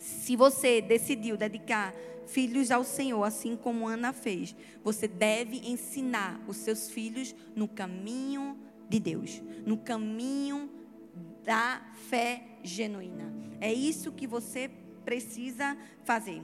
[0.01, 1.93] Se você decidiu dedicar
[2.25, 4.55] filhos ao Senhor, assim como Ana fez.
[4.83, 8.57] Você deve ensinar os seus filhos no caminho
[8.89, 10.69] de Deus, no caminho
[11.43, 13.31] da fé genuína.
[13.59, 14.71] É isso que você
[15.05, 16.41] precisa fazer.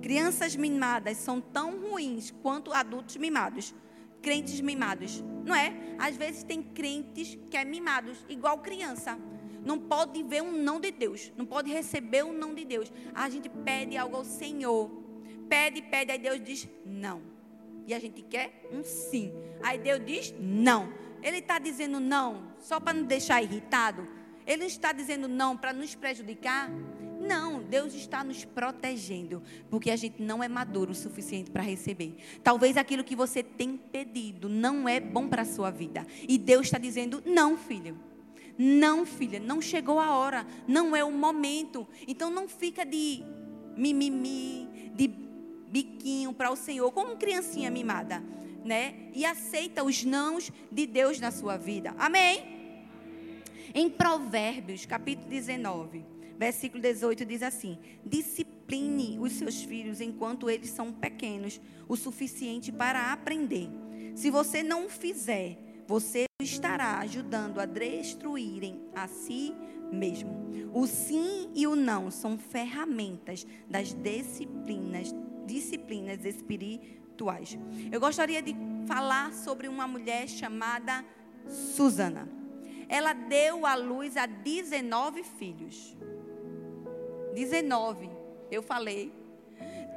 [0.00, 3.74] Crianças mimadas são tão ruins quanto adultos mimados.
[4.22, 5.74] Crentes mimados, não é?
[5.98, 9.18] Às vezes tem crentes que é mimados, igual criança.
[9.64, 12.92] Não pode ver um não de Deus, não pode receber um não de Deus.
[13.14, 15.02] A gente pede algo ao Senhor
[15.52, 17.20] pede, pede, aí Deus diz não.
[17.86, 19.30] E a gente quer um sim.
[19.62, 20.90] Aí Deus diz não.
[21.22, 24.08] Ele está dizendo não só para nos deixar irritado?
[24.46, 26.70] Ele está dizendo não para nos prejudicar?
[27.20, 32.16] Não, Deus está nos protegendo, porque a gente não é maduro o suficiente para receber.
[32.42, 36.06] Talvez aquilo que você tem pedido não é bom para a sua vida.
[36.26, 37.96] E Deus está dizendo: não, filho.
[38.58, 41.86] Não, filha, não chegou a hora, não é o momento.
[42.06, 43.22] Então não fica de
[43.76, 48.22] mimimi, de biquinho para o Senhor, como criancinha mimada,
[48.64, 49.08] né?
[49.14, 51.94] E aceita os nãos de Deus na sua vida.
[51.98, 52.52] Amém?
[53.74, 56.04] Em Provérbios, capítulo 19,
[56.38, 63.12] versículo 18 diz assim: Discipline os seus filhos enquanto eles são pequenos, o suficiente para
[63.12, 63.70] aprender.
[64.14, 65.56] Se você não o fizer,
[65.86, 69.54] você estará ajudando a destruírem a si
[69.92, 70.50] mesmo.
[70.72, 75.14] O sim e o não são ferramentas das disciplinas
[75.44, 77.58] disciplinas espirituais.
[77.90, 78.54] Eu gostaria de
[78.86, 81.04] falar sobre uma mulher chamada
[81.48, 82.28] Susana.
[82.88, 85.96] Ela deu à luz a 19 filhos.
[87.34, 88.10] 19,
[88.50, 89.12] eu falei.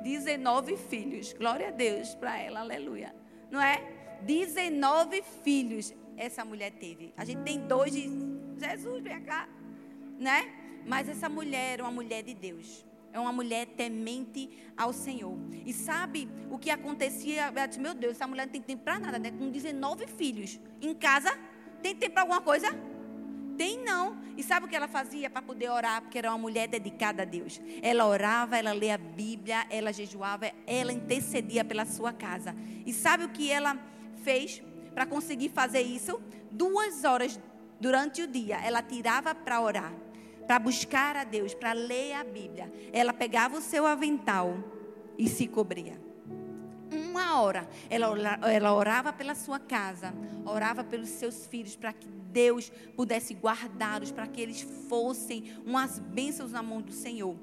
[0.01, 1.33] 19 filhos.
[1.33, 3.15] Glória a Deus para ela, aleluia.
[3.51, 3.94] Não é?
[4.25, 7.13] 19 filhos essa mulher teve.
[7.15, 8.09] A gente tem dois de
[8.57, 9.47] Jesus, vem cá,
[10.19, 10.53] né?
[10.85, 12.85] Mas essa mulher era uma mulher de Deus
[13.15, 15.37] é uma mulher temente ao Senhor.
[15.65, 17.43] E sabe o que acontecia?
[17.43, 19.31] Ela disse, meu Deus, essa mulher não tem tempo para nada, né?
[19.31, 20.59] Com 19 filhos.
[20.81, 21.33] Em casa,
[21.81, 22.67] tem tempo para alguma coisa?
[23.57, 24.17] Tem não.
[24.35, 26.01] E sabe o que ela fazia para poder orar?
[26.01, 27.61] Porque era uma mulher dedicada a Deus.
[27.81, 32.53] Ela orava, ela lia a Bíblia, ela jejuava, ela intercedia pela sua casa.
[32.85, 33.77] E sabe o que ela
[34.25, 34.61] fez
[34.93, 36.19] para conseguir fazer isso?
[36.51, 37.39] Duas horas
[37.79, 39.93] durante o dia, ela tirava para orar
[40.45, 44.55] para buscar a Deus, para ler a Bíblia, ela pegava o seu avental
[45.17, 46.04] e se cobria.
[46.95, 50.13] Uma hora, ela, ela orava pela sua casa,
[50.45, 56.51] orava pelos seus filhos, para que Deus pudesse guardá-los, para que eles fossem umas bênçãos
[56.51, 57.35] na mão do Senhor.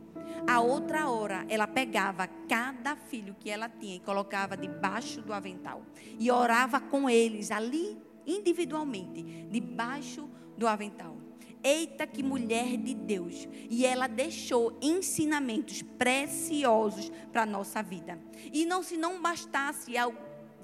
[0.47, 5.83] A outra hora, ela pegava cada filho que ela tinha e colocava debaixo do avental.
[6.19, 11.22] E orava com eles ali, individualmente, debaixo do avental.
[11.65, 13.49] Eita, que mulher de Deus!
[13.71, 18.19] E ela deixou ensinamentos preciosos para a nossa vida.
[18.53, 19.93] E não se não bastasse,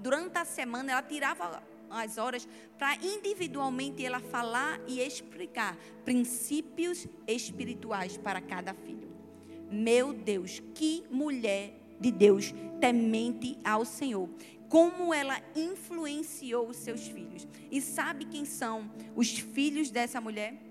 [0.00, 8.16] durante a semana ela tirava as horas para individualmente ela falar e explicar princípios espirituais
[8.16, 9.08] para cada filho.
[9.70, 14.28] Meu Deus, que mulher de Deus temente ao Senhor.
[14.68, 17.46] Como ela influenciou os seus filhos.
[17.70, 20.67] E sabe quem são os filhos dessa mulher?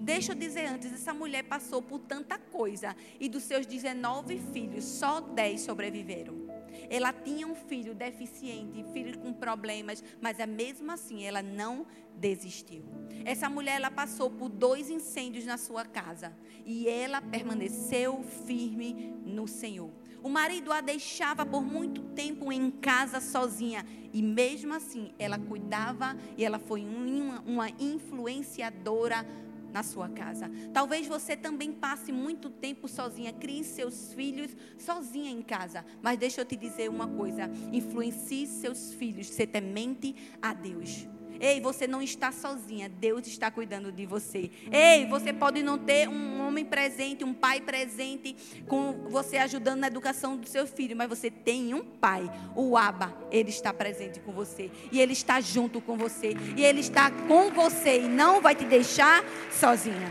[0.00, 4.84] Deixa eu dizer antes, essa mulher passou por tanta coisa e dos seus 19 filhos,
[4.84, 6.48] só 10 sobreviveram.
[6.88, 12.84] Ela tinha um filho deficiente, filho com problemas, mas mesmo assim ela não desistiu.
[13.24, 16.32] Essa mulher ela passou por dois incêndios na sua casa
[16.64, 19.90] e ela permaneceu firme no Senhor.
[20.22, 23.86] O marido a deixava por muito tempo em casa sozinha.
[24.12, 29.24] E mesmo assim, ela cuidava e ela foi uma, uma influenciadora
[29.72, 30.50] na sua casa.
[30.72, 35.84] Talvez você também passe muito tempo sozinha, crie seus filhos sozinha em casa.
[36.02, 41.06] Mas deixa eu te dizer uma coisa: influencie seus filhos, ser temente a Deus.
[41.40, 44.50] Ei, você não está sozinha, Deus está cuidando de você.
[44.70, 49.86] Ei, você pode não ter um homem presente, um pai presente, com você ajudando na
[49.86, 54.32] educação do seu filho, mas você tem um pai, o Aba, ele está presente com
[54.32, 58.54] você, e ele está junto com você, e ele está com você e não vai
[58.54, 60.08] te deixar sozinha.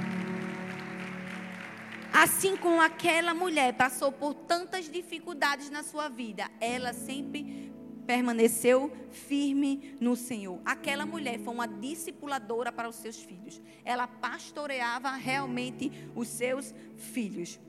[2.14, 7.72] Assim como aquela mulher passou por tantas dificuldades na sua vida, ela sempre
[8.08, 10.60] permaneceu firme no Senhor.
[10.66, 13.62] Aquela mulher foi uma discipuladora para os seus filhos.
[13.84, 17.60] Ela pastoreava realmente os seus filhos.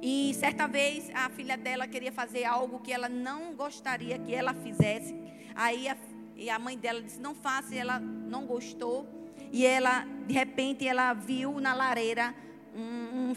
[0.00, 4.54] E certa vez a filha dela queria fazer algo que ela não gostaria que ela
[4.54, 5.14] fizesse.
[5.54, 5.96] Aí a,
[6.34, 9.06] e a mãe dela disse: Não faça, e ela não gostou.
[9.52, 12.34] E ela, de repente, ela viu na lareira
[12.74, 13.34] um, um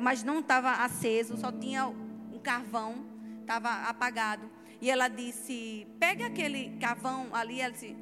[0.00, 3.04] mas não estava aceso, só tinha um carvão,
[3.40, 4.55] estava apagado.
[4.80, 7.60] E ela disse: Pega aquele carvão ali.
[7.60, 7.96] Ela disse: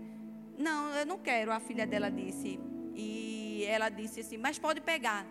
[0.59, 1.53] Não, eu não quero.
[1.53, 2.59] A filha dela disse.
[2.95, 5.27] E ela disse assim: Mas pode pegar,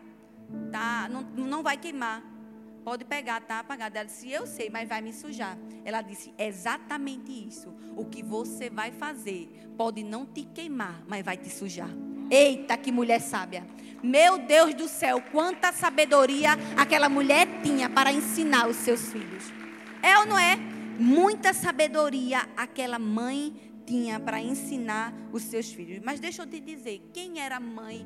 [0.72, 1.08] tá?
[1.10, 2.24] Não, não vai queimar.
[2.84, 3.98] Pode pegar, tá apagado.
[3.98, 5.58] Ela disse: Eu sei, mas vai me sujar.
[5.86, 7.74] Ela disse: Exatamente isso.
[7.96, 11.90] O que você vai fazer pode não te queimar, mas vai te sujar.
[12.30, 13.66] Eita, que mulher sábia.
[14.02, 19.46] Meu Deus do céu, quanta sabedoria aquela mulher tinha para ensinar os seus filhos.
[20.02, 20.58] É ou não é?
[21.00, 23.54] Muita sabedoria aquela mãe
[23.86, 26.02] tinha para ensinar os seus filhos.
[26.04, 28.06] Mas deixa eu te dizer, quem era a mãe?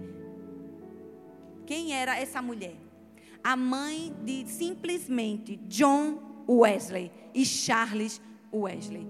[1.65, 2.87] Quem era essa mulher?
[3.47, 6.19] a mãe de simplesmente John
[6.49, 8.21] Wesley e Charles
[8.53, 9.07] Wesley.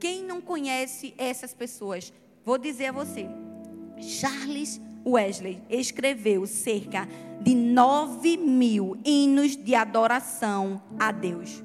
[0.00, 2.12] Quem não conhece essas pessoas?
[2.44, 3.28] Vou dizer a você.
[4.00, 7.08] Charles Wesley escreveu cerca
[7.40, 11.62] de 9 mil hinos de adoração a Deus.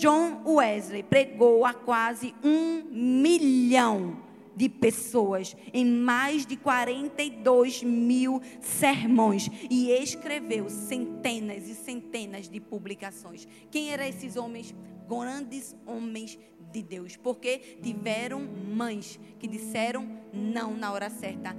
[0.00, 4.22] John Wesley pregou a quase um milhão
[4.54, 13.48] de pessoas em mais de 42 mil sermões e escreveu centenas e centenas de publicações.
[13.70, 14.74] Quem eram esses homens?
[15.08, 16.38] Grandes homens
[16.72, 21.56] de Deus, porque tiveram mães que disseram não na hora certa,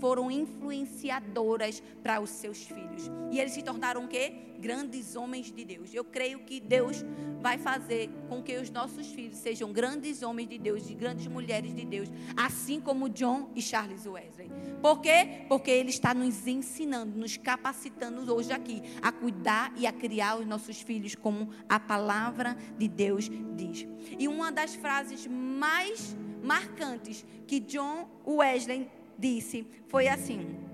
[0.00, 3.10] foram influenciadoras para os seus filhos.
[3.30, 4.32] E eles se tornaram o quê?
[4.56, 5.92] Grandes homens de Deus.
[5.92, 7.04] Eu creio que Deus
[7.40, 11.74] vai fazer com que os nossos filhos sejam grandes homens de Deus e grandes mulheres
[11.74, 14.50] de Deus, assim como John e Charles Wesley.
[14.80, 15.44] Por quê?
[15.48, 20.46] Porque ele está nos ensinando, nos capacitando hoje aqui a cuidar e a criar os
[20.46, 23.86] nossos filhos como a palavra de Deus diz.
[24.18, 30.65] E uma das frases mais marcantes que John Wesley disse foi assim: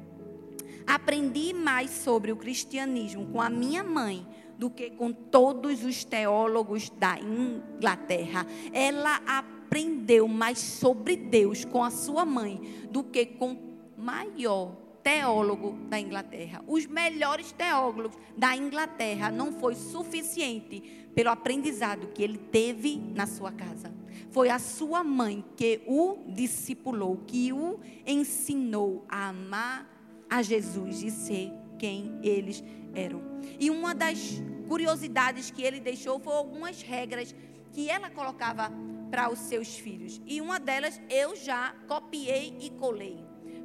[0.86, 4.26] Aprendi mais sobre o cristianismo com a minha mãe
[4.58, 8.46] do que com todos os teólogos da Inglaterra.
[8.72, 15.76] Ela aprendeu mais sobre Deus com a sua mãe do que com o maior teólogo
[15.88, 16.62] da Inglaterra.
[16.66, 23.52] Os melhores teólogos da Inglaterra não foi suficiente pelo aprendizado que ele teve na sua
[23.52, 23.92] casa.
[24.30, 29.91] Foi a sua mãe que o discipulou, que o ensinou a amar
[30.32, 32.64] a Jesus e ser quem eles
[32.94, 33.20] eram.
[33.60, 37.34] E uma das curiosidades que ele deixou foi algumas regras
[37.70, 38.72] que ela colocava
[39.10, 40.22] para os seus filhos.
[40.26, 43.18] E uma delas eu já copiei e colei.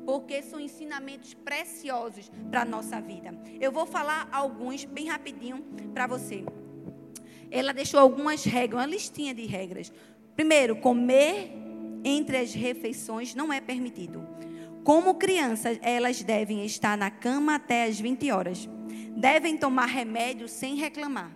[0.06, 3.34] Porque são ensinamentos preciosos para a nossa vida.
[3.62, 6.44] Eu vou falar alguns bem rapidinho para você.
[7.50, 9.90] Ela deixou algumas regras, uma listinha de regras.
[10.36, 11.50] Primeiro, comer
[12.04, 14.28] entre as refeições não é permitido.
[14.88, 18.70] Como crianças, elas devem estar na cama até as 20 horas.
[19.18, 21.30] Devem tomar remédio sem reclamar.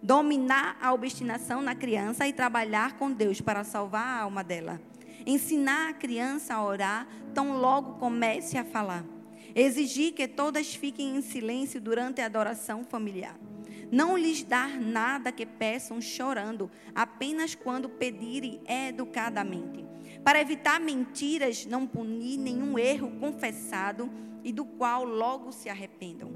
[0.00, 4.80] Dominar a obstinação na criança e trabalhar com Deus para salvar a alma dela.
[5.26, 9.04] Ensinar a criança a orar tão logo comece a falar.
[9.56, 13.36] Exigir que todas fiquem em silêncio durante a adoração familiar
[13.90, 19.84] não lhes dar nada que peçam chorando, apenas quando pedirem educadamente.
[20.24, 24.10] Para evitar mentiras, não punir nenhum erro confessado
[24.42, 26.32] e do qual logo se arrependam.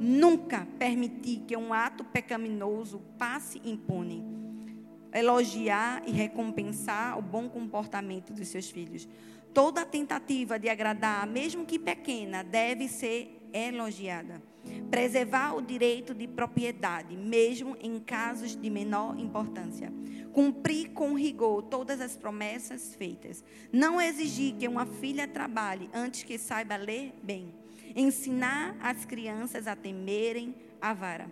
[0.00, 4.24] Nunca permitir que um ato pecaminoso passe impune.
[5.12, 9.06] Elogiar e recompensar o bom comportamento dos seus filhos.
[9.52, 14.42] Toda tentativa de agradar, mesmo que pequena, deve ser elogiada.
[14.90, 19.92] Preservar o direito de propriedade, mesmo em casos de menor importância.
[20.32, 23.44] Cumprir com rigor todas as promessas feitas.
[23.72, 27.52] Não exigir que uma filha trabalhe antes que saiba ler bem.
[27.94, 31.30] Ensinar as crianças a temerem a vara.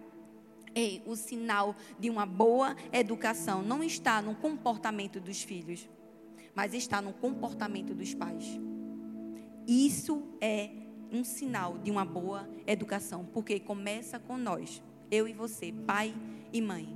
[0.75, 5.89] Ei, o sinal de uma boa educação não está no comportamento dos filhos,
[6.55, 8.59] mas está no comportamento dos pais.
[9.67, 10.71] Isso é
[11.15, 16.13] um sinal de uma boa educação, porque começa com nós, eu e você, pai
[16.53, 16.89] e mãe.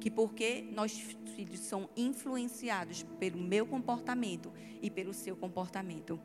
[0.00, 0.92] Que porque nós
[1.36, 4.50] filhos são influenciados pelo meu comportamento
[4.82, 6.18] e pelo seu comportamento.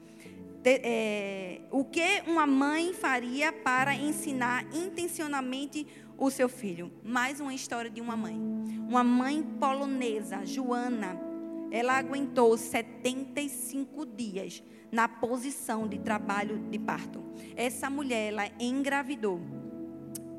[0.63, 5.85] é, o que uma mãe faria para ensinar intencionalmente
[6.17, 6.91] o seu filho?
[7.03, 8.39] Mais uma história de uma mãe.
[8.87, 11.34] Uma mãe polonesa, Joana
[11.71, 17.23] ela aguentou 75 dias na posição de trabalho de parto.
[17.55, 19.39] Essa mulher, ela engravidou.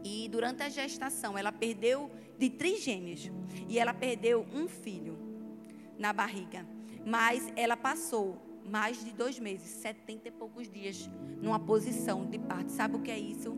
[0.05, 3.31] E durante a gestação, ela perdeu de trigêmeos.
[3.68, 5.18] E ela perdeu um filho
[5.99, 6.66] na barriga.
[7.05, 11.09] Mas ela passou mais de dois meses, setenta e poucos dias,
[11.41, 12.70] numa posição de parto.
[12.72, 13.57] Sabe o que é isso?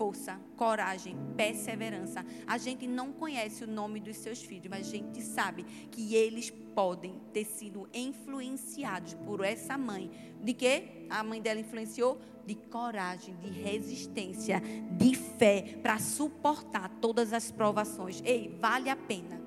[0.00, 2.24] Força, coragem, perseverança.
[2.46, 6.48] A gente não conhece o nome dos seus filhos, mas a gente sabe que eles
[6.74, 10.10] podem ter sido influenciados por essa mãe.
[10.42, 12.18] De que a mãe dela influenciou?
[12.46, 14.62] De coragem, de resistência,
[14.96, 18.22] de fé, para suportar todas as provações.
[18.24, 19.39] Ei, vale a pena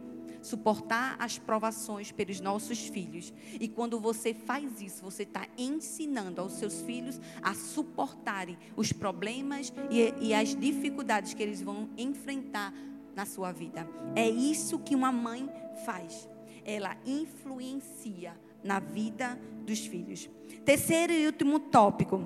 [0.44, 3.34] suportar as provações pelos nossos filhos.
[3.60, 9.74] E quando você faz isso, você está ensinando aos seus filhos a suportarem os problemas
[9.90, 12.74] e, e as dificuldades que eles vão enfrentar
[13.16, 13.88] na sua vida.
[14.16, 15.50] É isso que uma mãe
[15.86, 16.28] faz.
[16.66, 18.34] Ela influencia
[18.64, 20.30] na vida dos filhos.
[20.66, 22.22] Terceiro e último tópico.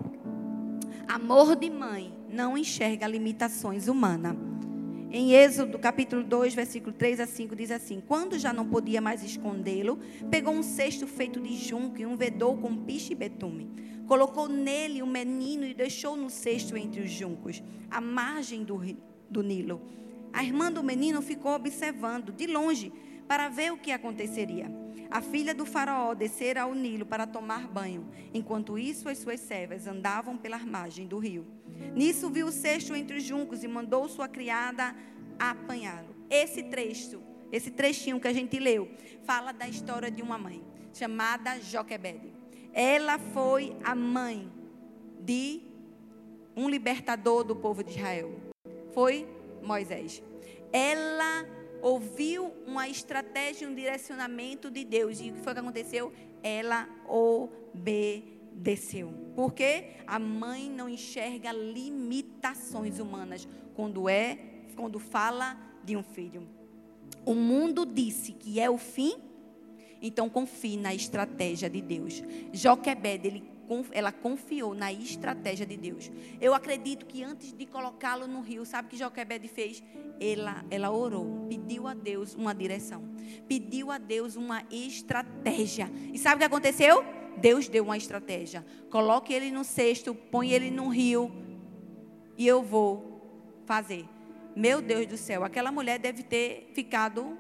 [1.07, 4.47] Amor de mãe não enxerga limitações humanas.
[5.10, 9.24] Em Êxodo capítulo 2, versículo 3 a 5, diz assim: Quando já não podia mais
[9.24, 9.99] escondê-lo,
[10.30, 13.70] pegou um cesto feito de junco e um vedor com piche e betume.
[14.05, 18.82] Colocou nele o menino e deixou no cesto entre os juncos, à margem do,
[19.30, 19.82] do Nilo.
[20.34, 22.91] A irmã do menino ficou observando de longe
[23.28, 24.71] para ver o que aconteceria.
[25.09, 28.07] A filha do faraó descera ao Nilo para tomar banho.
[28.34, 31.45] Enquanto isso, as suas servas andavam pela margem do rio.
[31.95, 34.95] Nisso viu o cesto entre os juncos e mandou sua criada
[35.39, 36.15] apanhá-lo.
[36.30, 37.21] Esse trecho,
[37.51, 38.89] esse trechinho que a gente leu,
[39.23, 40.61] fala da história de uma mãe
[40.93, 42.34] chamada Joquebede.
[42.73, 44.51] Ela foi a mãe
[45.21, 45.61] de
[46.55, 48.36] um libertador do povo de Israel.
[48.93, 49.28] Foi
[49.61, 50.21] Moisés.
[50.71, 51.45] Ela
[51.82, 55.19] ouviu uma estratégia, um direcionamento de Deus.
[55.19, 56.11] E o que foi que aconteceu?
[56.43, 59.13] Ela obedeceu.
[59.36, 64.38] Porque a mãe não enxerga limitações humanas quando é,
[64.75, 66.47] quando fala de um filho.
[67.25, 69.15] O mundo disse que é o fim,
[70.01, 72.23] então confie na estratégia de Deus.
[72.53, 73.57] Joquebed, ele
[73.91, 76.11] ela confiou na estratégia de Deus.
[76.39, 79.84] Eu acredito que antes de colocá-lo no rio, sabe o que Joquebed fez?
[80.20, 83.03] Ela, ela orou, pediu a Deus uma direção,
[83.47, 85.91] pediu a Deus uma estratégia.
[86.13, 87.03] E sabe o que aconteceu?
[87.38, 88.65] Deus deu uma estratégia.
[88.89, 91.32] Coloque ele no cesto, põe ele no rio
[92.38, 93.22] e eu vou
[93.65, 94.05] fazer.
[94.55, 97.38] Meu Deus do céu, aquela mulher deve ter ficado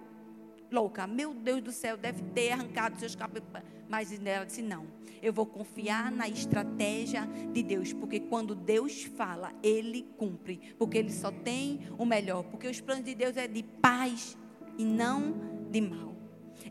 [0.71, 1.07] louca.
[1.07, 3.47] Meu Deus do céu, deve ter arrancado seus cabelos.
[3.89, 4.87] Mas ela disse: não,
[5.21, 11.11] eu vou confiar na estratégia de Deus, porque quando Deus fala, Ele cumpre, porque Ele
[11.11, 14.37] só tem o melhor, porque os planos de Deus é de paz
[14.77, 16.15] e não de mal.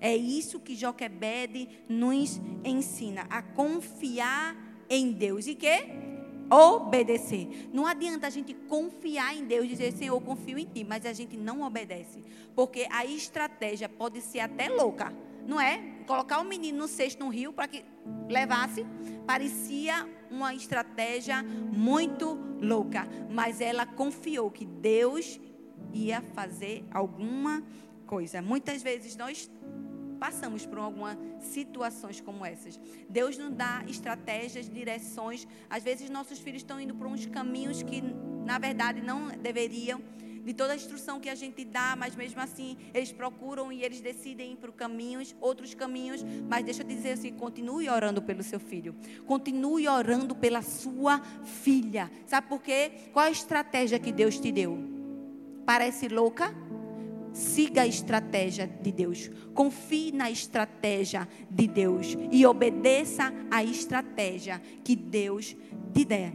[0.00, 4.56] É isso que Joquebede nos ensina, a confiar
[4.88, 5.46] em Deus.
[5.46, 6.15] E que?
[6.50, 7.68] Obedecer.
[7.72, 11.36] Não adianta a gente confiar em Deus, dizer, Senhor, confio em Ti, mas a gente
[11.36, 12.22] não obedece.
[12.54, 15.12] Porque a estratégia pode ser até louca,
[15.46, 15.78] não é?
[16.06, 17.84] Colocar o menino no cesto no rio para que
[18.28, 18.86] levasse,
[19.26, 23.08] parecia uma estratégia muito louca.
[23.30, 25.40] Mas ela confiou que Deus
[25.92, 27.62] ia fazer alguma
[28.06, 28.40] coisa.
[28.40, 29.50] Muitas vezes nós
[30.16, 32.78] passamos por algumas situações como essas.
[33.08, 35.46] Deus nos dá estratégias, direções.
[35.70, 38.02] Às vezes nossos filhos estão indo por uns caminhos que,
[38.44, 40.00] na verdade, não deveriam.
[40.44, 44.00] De toda a instrução que a gente dá, mas mesmo assim eles procuram e eles
[44.00, 46.24] decidem ir por caminhos, outros caminhos.
[46.48, 48.94] Mas deixa eu dizer assim: continue orando pelo seu filho,
[49.26, 52.08] continue orando pela sua filha.
[52.26, 52.92] Sabe por quê?
[53.12, 54.78] Qual a estratégia que Deus te deu?
[55.66, 56.54] Parece louca?
[57.36, 59.30] Siga a estratégia de Deus.
[59.52, 62.16] Confie na estratégia de Deus.
[62.32, 65.54] E obedeça a estratégia que Deus
[65.92, 66.32] te der.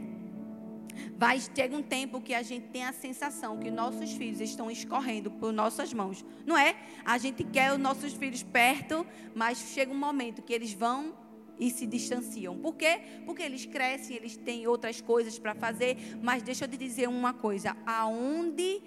[1.18, 5.32] Vai ter um tempo que a gente tem a sensação que nossos filhos estão escorrendo
[5.32, 6.24] por nossas mãos.
[6.46, 6.76] Não é?
[7.04, 11.16] A gente quer os nossos filhos perto, mas chega um momento que eles vão
[11.60, 12.56] e se distanciam.
[12.60, 13.02] Por quê?
[13.26, 15.98] Porque eles crescem, eles têm outras coisas para fazer.
[16.22, 18.84] Mas deixa eu te dizer uma coisa: aonde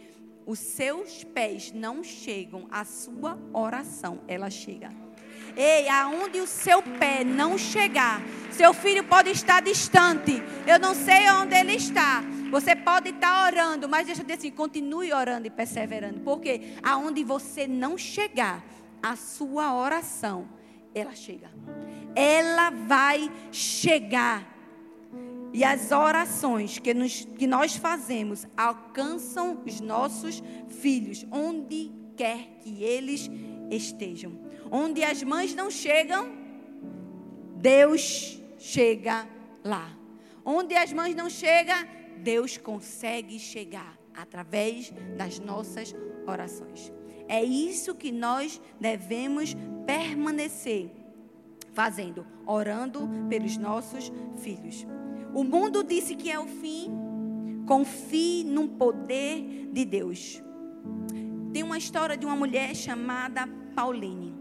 [0.47, 4.91] os seus pés não chegam, a sua oração, ela chega.
[5.57, 8.21] Ei, aonde o seu pé não chegar,
[8.51, 10.43] seu filho pode estar distante.
[10.67, 12.23] Eu não sei onde ele está.
[12.51, 16.21] Você pode estar orando, mas deixa eu dizer assim, continue orando e perseverando.
[16.21, 18.65] Porque aonde você não chegar,
[19.05, 20.49] a sua oração,
[20.95, 21.51] ela chega.
[22.17, 24.54] Ela vai chegar.
[25.55, 32.83] E as orações que, nos, que nós fazemos alcançam os nossos filhos, onde quer que
[32.83, 33.31] eles
[33.71, 34.33] estejam.
[34.69, 36.33] Onde as mães não chegam,
[37.55, 39.29] Deus chega
[39.63, 39.97] lá.
[40.45, 41.87] Onde as mães não chegam,
[42.19, 45.95] Deus consegue chegar através das nossas
[46.27, 46.93] orações.
[47.29, 49.55] É isso que nós devemos
[49.87, 50.91] permanecer
[51.73, 54.85] fazendo, orando pelos nossos filhos.
[55.35, 56.91] O mundo disse que é o fim.
[57.67, 60.41] Confie no poder de Deus.
[61.53, 64.33] Tem uma história de uma mulher chamada Pauline.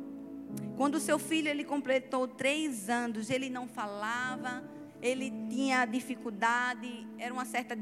[0.78, 4.64] Quando seu filho ele completou três anos, ele não falava,
[5.02, 7.76] ele tinha dificuldade, era uma certa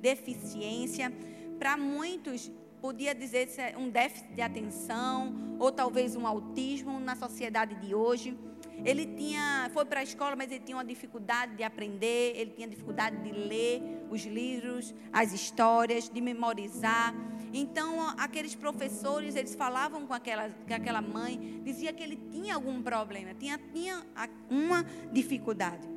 [0.00, 1.12] deficiência.
[1.58, 2.50] Para muitos,
[2.80, 8.36] podia dizer é um déficit de atenção ou talvez um autismo na sociedade de hoje.
[8.84, 12.68] Ele tinha, foi para a escola, mas ele tinha uma dificuldade de aprender, ele tinha
[12.68, 17.14] dificuldade de ler os livros, as histórias, de memorizar.
[17.52, 22.82] Então, aqueles professores, eles falavam com aquela, com aquela mãe, dizia que ele tinha algum
[22.82, 24.04] problema, tinha, tinha
[24.50, 25.88] uma dificuldade.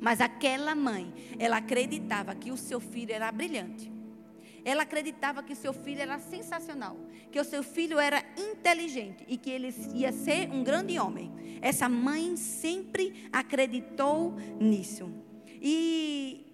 [0.00, 3.93] Mas aquela mãe, ela acreditava que o seu filho era brilhante.
[4.64, 6.96] Ela acreditava que seu filho era sensacional,
[7.30, 11.32] que o seu filho era inteligente e que ele ia ser um grande homem.
[11.60, 15.12] Essa mãe sempre acreditou nisso.
[15.60, 16.44] E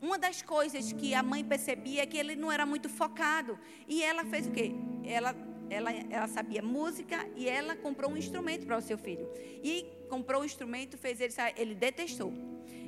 [0.00, 3.58] uma das coisas que a mãe percebia é que ele não era muito focado.
[3.88, 4.72] E ela fez o quê?
[5.04, 5.34] Ela,
[5.68, 9.28] ela, ela sabia música e ela comprou um instrumento para o seu filho.
[9.62, 12.32] E comprou o um instrumento, fez ele, ele detestou.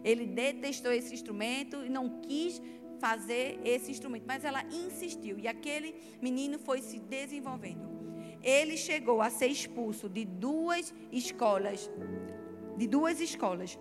[0.04, 2.62] Ele detestou esse instrumento e não quis
[2.98, 7.88] fazer esse instrumento, mas ela insistiu e aquele menino foi se desenvolvendo.
[8.42, 11.90] Ele chegou a ser expulso de duas escolas,
[12.76, 13.78] de duas escolas.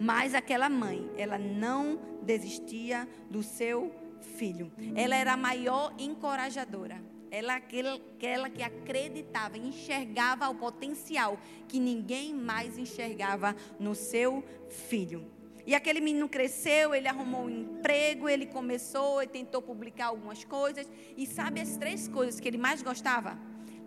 [0.00, 3.94] Mas aquela mãe, ela não desistia do seu
[4.36, 4.72] filho.
[4.94, 7.02] Ela era a maior encorajadora.
[7.30, 11.38] Ela aquela, aquela que acreditava, enxergava o potencial
[11.68, 15.33] que ninguém mais enxergava no seu filho.
[15.66, 20.86] E aquele menino cresceu, ele arrumou um emprego, ele começou e tentou publicar algumas coisas.
[21.16, 23.38] E sabe as três coisas que ele mais gostava?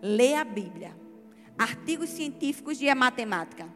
[0.02, 0.96] Ler a Bíblia,
[1.56, 3.68] artigos científicos e a matemática.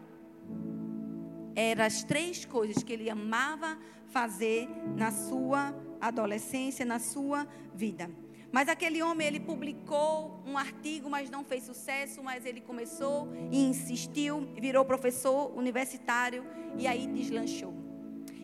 [1.54, 3.78] Eram as três coisas que ele amava
[4.08, 8.10] fazer na sua adolescência, na sua vida.
[8.50, 13.64] Mas aquele homem, ele publicou um artigo, mas não fez sucesso, mas ele começou e
[13.64, 16.44] insistiu, virou professor universitário
[16.76, 17.81] e aí deslanchou.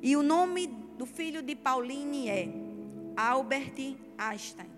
[0.02, 2.48] E o nome do filho de Pauline é
[3.16, 4.68] Albert Einstein.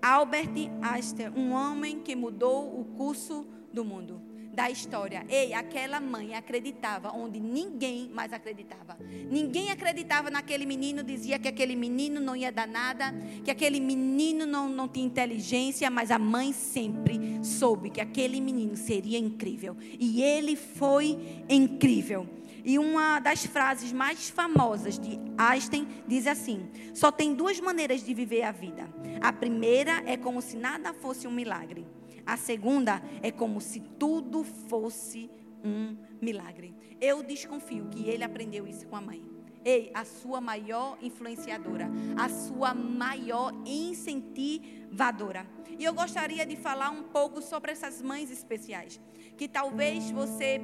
[0.00, 4.20] Albert Einstein, um homem que mudou o curso do mundo,
[4.52, 5.24] da história.
[5.28, 8.96] Ei, aquela mãe acreditava onde ninguém mais acreditava.
[9.30, 13.14] Ninguém acreditava naquele menino, dizia que aquele menino não ia dar nada,
[13.44, 18.76] que aquele menino não, não tinha inteligência, mas a mãe sempre soube que aquele menino
[18.76, 19.76] seria incrível.
[19.98, 22.26] E ele foi incrível.
[22.64, 28.12] E uma das frases mais famosas de Einstein diz assim: só tem duas maneiras de
[28.14, 28.88] viver a vida.
[29.20, 31.86] A primeira é como se nada fosse um milagre.
[32.26, 35.30] A segunda é como se tudo fosse
[35.64, 36.74] um milagre.
[37.00, 39.24] Eu desconfio que ele aprendeu isso com a mãe.
[39.64, 45.46] Ei, a sua maior influenciadora, a sua maior incentivadora.
[45.78, 48.98] E eu gostaria de falar um pouco sobre essas mães especiais,
[49.36, 50.60] que talvez você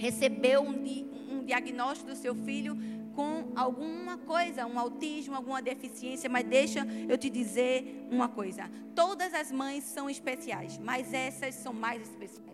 [0.00, 0.74] recebeu um,
[1.30, 2.74] um diagnóstico do seu filho
[3.14, 9.34] com alguma coisa, um autismo, alguma deficiência, mas deixa eu te dizer uma coisa: todas
[9.34, 12.48] as mães são especiais, mas essas são mais especiais.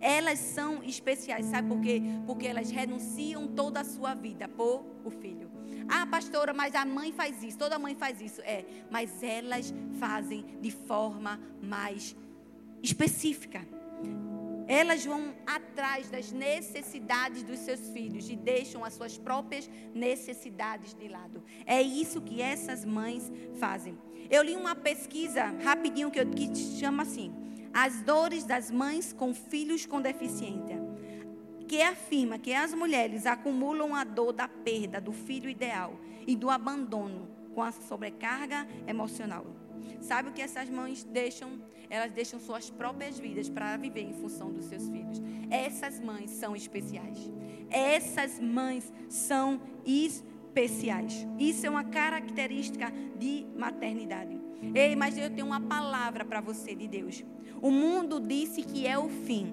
[0.00, 2.02] Elas são especiais, sabe por quê?
[2.26, 5.50] Porque elas renunciam toda a sua vida por o filho.
[5.88, 8.40] Ah, pastora, mas a mãe faz isso, toda mãe faz isso.
[8.42, 12.16] É, mas elas fazem de forma mais
[12.82, 13.66] específica.
[14.68, 21.08] Elas vão atrás das necessidades dos seus filhos e deixam as suas próprias necessidades de
[21.08, 21.42] lado.
[21.64, 23.96] É isso que essas mães fazem.
[24.28, 27.32] Eu li uma pesquisa rapidinho que, eu, que chama assim:
[27.72, 30.84] As dores das mães com filhos com deficiência.
[31.68, 36.48] Que afirma que as mulheres acumulam a dor da perda do filho ideal e do
[36.48, 39.46] abandono com a sobrecarga emocional.
[40.00, 41.60] Sabe o que essas mães deixam?
[41.88, 45.22] Elas deixam suas próprias vidas para viver em função dos seus filhos.
[45.50, 47.18] Essas mães são especiais.
[47.70, 51.26] Essas mães são especiais.
[51.38, 54.40] Isso é uma característica de maternidade.
[54.74, 57.24] Ei, mas eu tenho uma palavra para você de Deus.
[57.60, 59.52] O mundo disse que é o fim,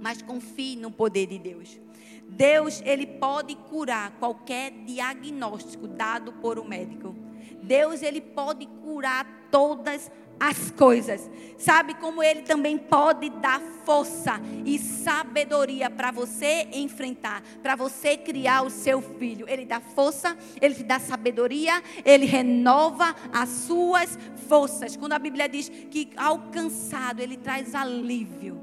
[0.00, 1.80] mas confie no poder de Deus.
[2.28, 7.14] Deus, ele pode curar qualquer diagnóstico dado por um médico.
[7.62, 10.10] Deus, ele pode curar todas
[10.42, 11.30] as coisas.
[11.56, 18.62] Sabe como Ele também pode dar força e sabedoria para você enfrentar, para você criar
[18.62, 19.48] o seu filho.
[19.48, 24.96] Ele dá força, Ele te dá sabedoria, Ele renova as suas forças.
[24.96, 28.60] Quando a Bíblia diz que alcançado, Ele traz alívio.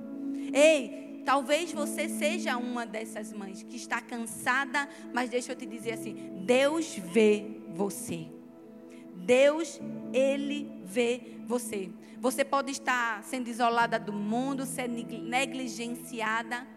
[0.54, 5.94] Ei, talvez você seja uma dessas mães que está cansada, mas deixa eu te dizer
[5.94, 6.14] assim:
[6.46, 8.39] Deus vê você.
[9.26, 9.80] Deus,
[10.14, 11.90] Ele vê você.
[12.20, 16.68] Você pode estar sendo isolada do mundo, ser negligenciada,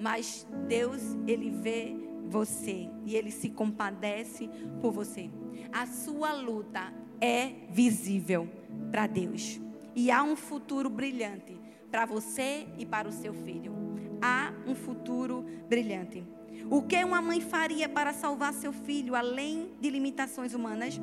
[0.00, 1.94] mas Deus, Ele vê
[2.26, 4.48] você e Ele se compadece
[4.80, 5.30] por você.
[5.72, 8.48] A sua luta é visível
[8.90, 9.60] para Deus.
[9.94, 11.58] E há um futuro brilhante
[11.90, 13.74] para você e para o seu filho.
[14.20, 16.24] Há um futuro brilhante.
[16.70, 21.00] O que uma mãe faria para salvar seu filho, além de limitações humanas?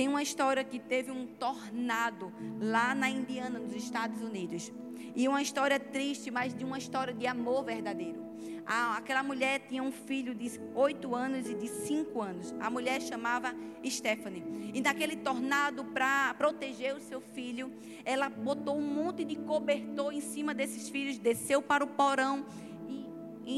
[0.00, 4.72] Tem uma história que teve um tornado lá na Indiana, nos Estados Unidos.
[5.14, 8.18] E uma história triste, mas de uma história de amor verdadeiro.
[8.64, 12.54] Ah, aquela mulher tinha um filho de 8 anos e de 5 anos.
[12.58, 13.54] A mulher chamava
[13.86, 14.72] Stephanie.
[14.72, 17.70] E naquele tornado, para proteger o seu filho,
[18.02, 22.46] ela botou um monte de cobertor em cima desses filhos, desceu para o porão
[22.88, 23.04] e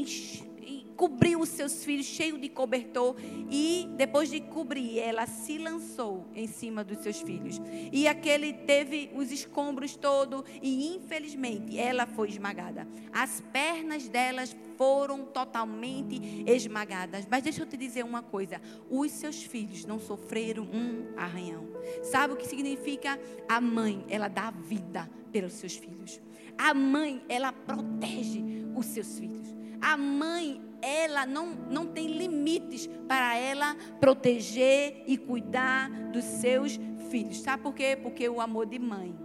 [0.01, 0.52] encheu
[0.95, 3.15] cobriu os seus filhos cheio de cobertor
[3.49, 7.61] e depois de cobrir, ela se lançou em cima dos seus filhos.
[7.91, 12.87] E aquele teve os escombros todo e infelizmente ela foi esmagada.
[13.11, 17.27] As pernas delas foram totalmente esmagadas.
[17.29, 21.67] Mas deixa eu te dizer uma coisa: os seus filhos não sofreram um arranhão.
[22.03, 23.19] Sabe o que significa?
[23.47, 26.21] A mãe, ela dá vida pelos seus filhos.
[26.57, 28.43] A mãe, ela protege
[28.75, 29.47] os seus filhos.
[29.81, 36.77] A mãe, ela não, não tem limites para ela proteger e cuidar dos seus
[37.09, 37.39] filhos.
[37.39, 37.97] Sabe por quê?
[38.01, 39.15] Porque o amor de mãe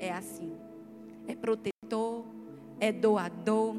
[0.00, 0.52] é assim.
[1.28, 2.26] É protetor,
[2.80, 3.76] é doador,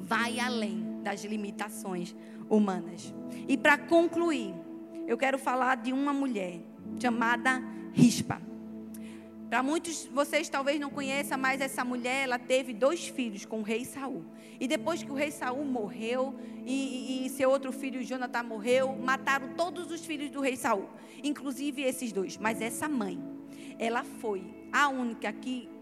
[0.00, 2.14] vai além das limitações
[2.50, 3.14] humanas.
[3.46, 4.52] E para concluir,
[5.06, 6.60] eu quero falar de uma mulher
[7.00, 8.47] chamada Rispa.
[9.48, 13.62] Para muitos, vocês talvez não conheçam, mas essa mulher, ela teve dois filhos com o
[13.62, 14.22] rei Saul.
[14.60, 16.34] E depois que o rei Saul morreu
[16.66, 20.90] e, e, e seu outro filho, Jonathan, morreu, mataram todos os filhos do rei Saul,
[21.24, 22.36] inclusive esses dois.
[22.36, 23.18] Mas essa mãe,
[23.78, 25.77] ela foi a única que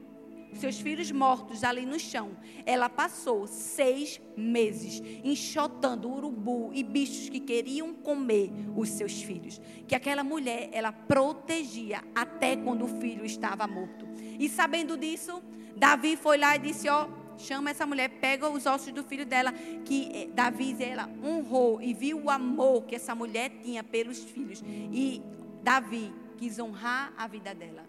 [0.56, 2.36] seus filhos mortos ali no chão.
[2.64, 9.60] Ela passou seis meses enxotando urubu e bichos que queriam comer os seus filhos.
[9.86, 14.06] Que aquela mulher, ela protegia até quando o filho estava morto.
[14.38, 15.42] E sabendo disso,
[15.76, 19.52] Davi foi lá e disse: Ó, chama essa mulher, pega os ossos do filho dela.
[19.84, 24.62] Que eh, Davi, ela honrou e viu o amor que essa mulher tinha pelos filhos.
[24.66, 25.22] E
[25.62, 27.84] Davi quis honrar a vida dela.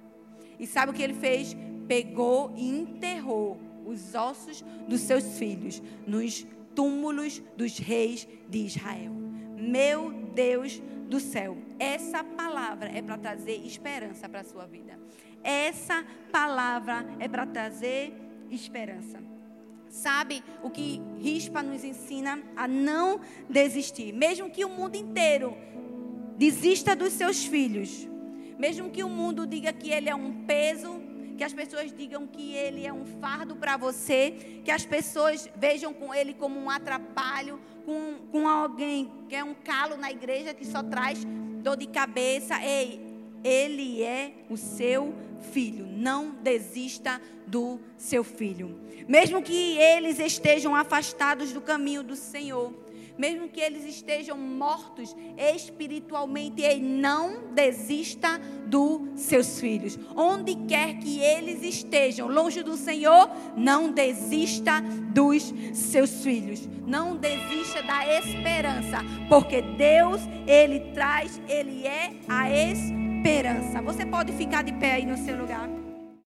[0.59, 1.55] E sabe o que ele fez?
[1.87, 9.13] Pegou e enterrou os ossos dos seus filhos nos túmulos dos reis de Israel.
[9.57, 14.99] Meu Deus do céu, essa palavra é para trazer esperança para a sua vida.
[15.43, 18.13] Essa palavra é para trazer
[18.51, 19.19] esperança.
[19.89, 25.57] Sabe o que Rispa nos ensina a não desistir, mesmo que o mundo inteiro
[26.37, 28.07] desista dos seus filhos,
[28.59, 31.01] mesmo que o mundo diga que ele é um peso,
[31.37, 35.93] que as pessoas digam que ele é um fardo para você, que as pessoas vejam
[35.93, 40.65] com ele como um atrapalho, com, com alguém que é um calo na igreja que
[40.65, 41.23] só traz
[41.61, 42.61] dor de cabeça.
[42.63, 42.99] Ei,
[43.43, 45.13] ele é o seu
[45.51, 45.85] filho.
[45.85, 48.79] Não desista do seu filho.
[49.07, 52.73] Mesmo que eles estejam afastados do caminho do Senhor
[53.17, 59.97] mesmo que eles estejam mortos espiritualmente, e não desista dos seus filhos.
[60.15, 64.81] Onde quer que eles estejam, longe do Senhor, não desista
[65.13, 66.67] dos seus filhos.
[66.85, 73.81] Não desista da esperança, porque Deus, ele traz, ele é a esperança.
[73.81, 75.86] Você pode ficar de pé aí no seu lugar.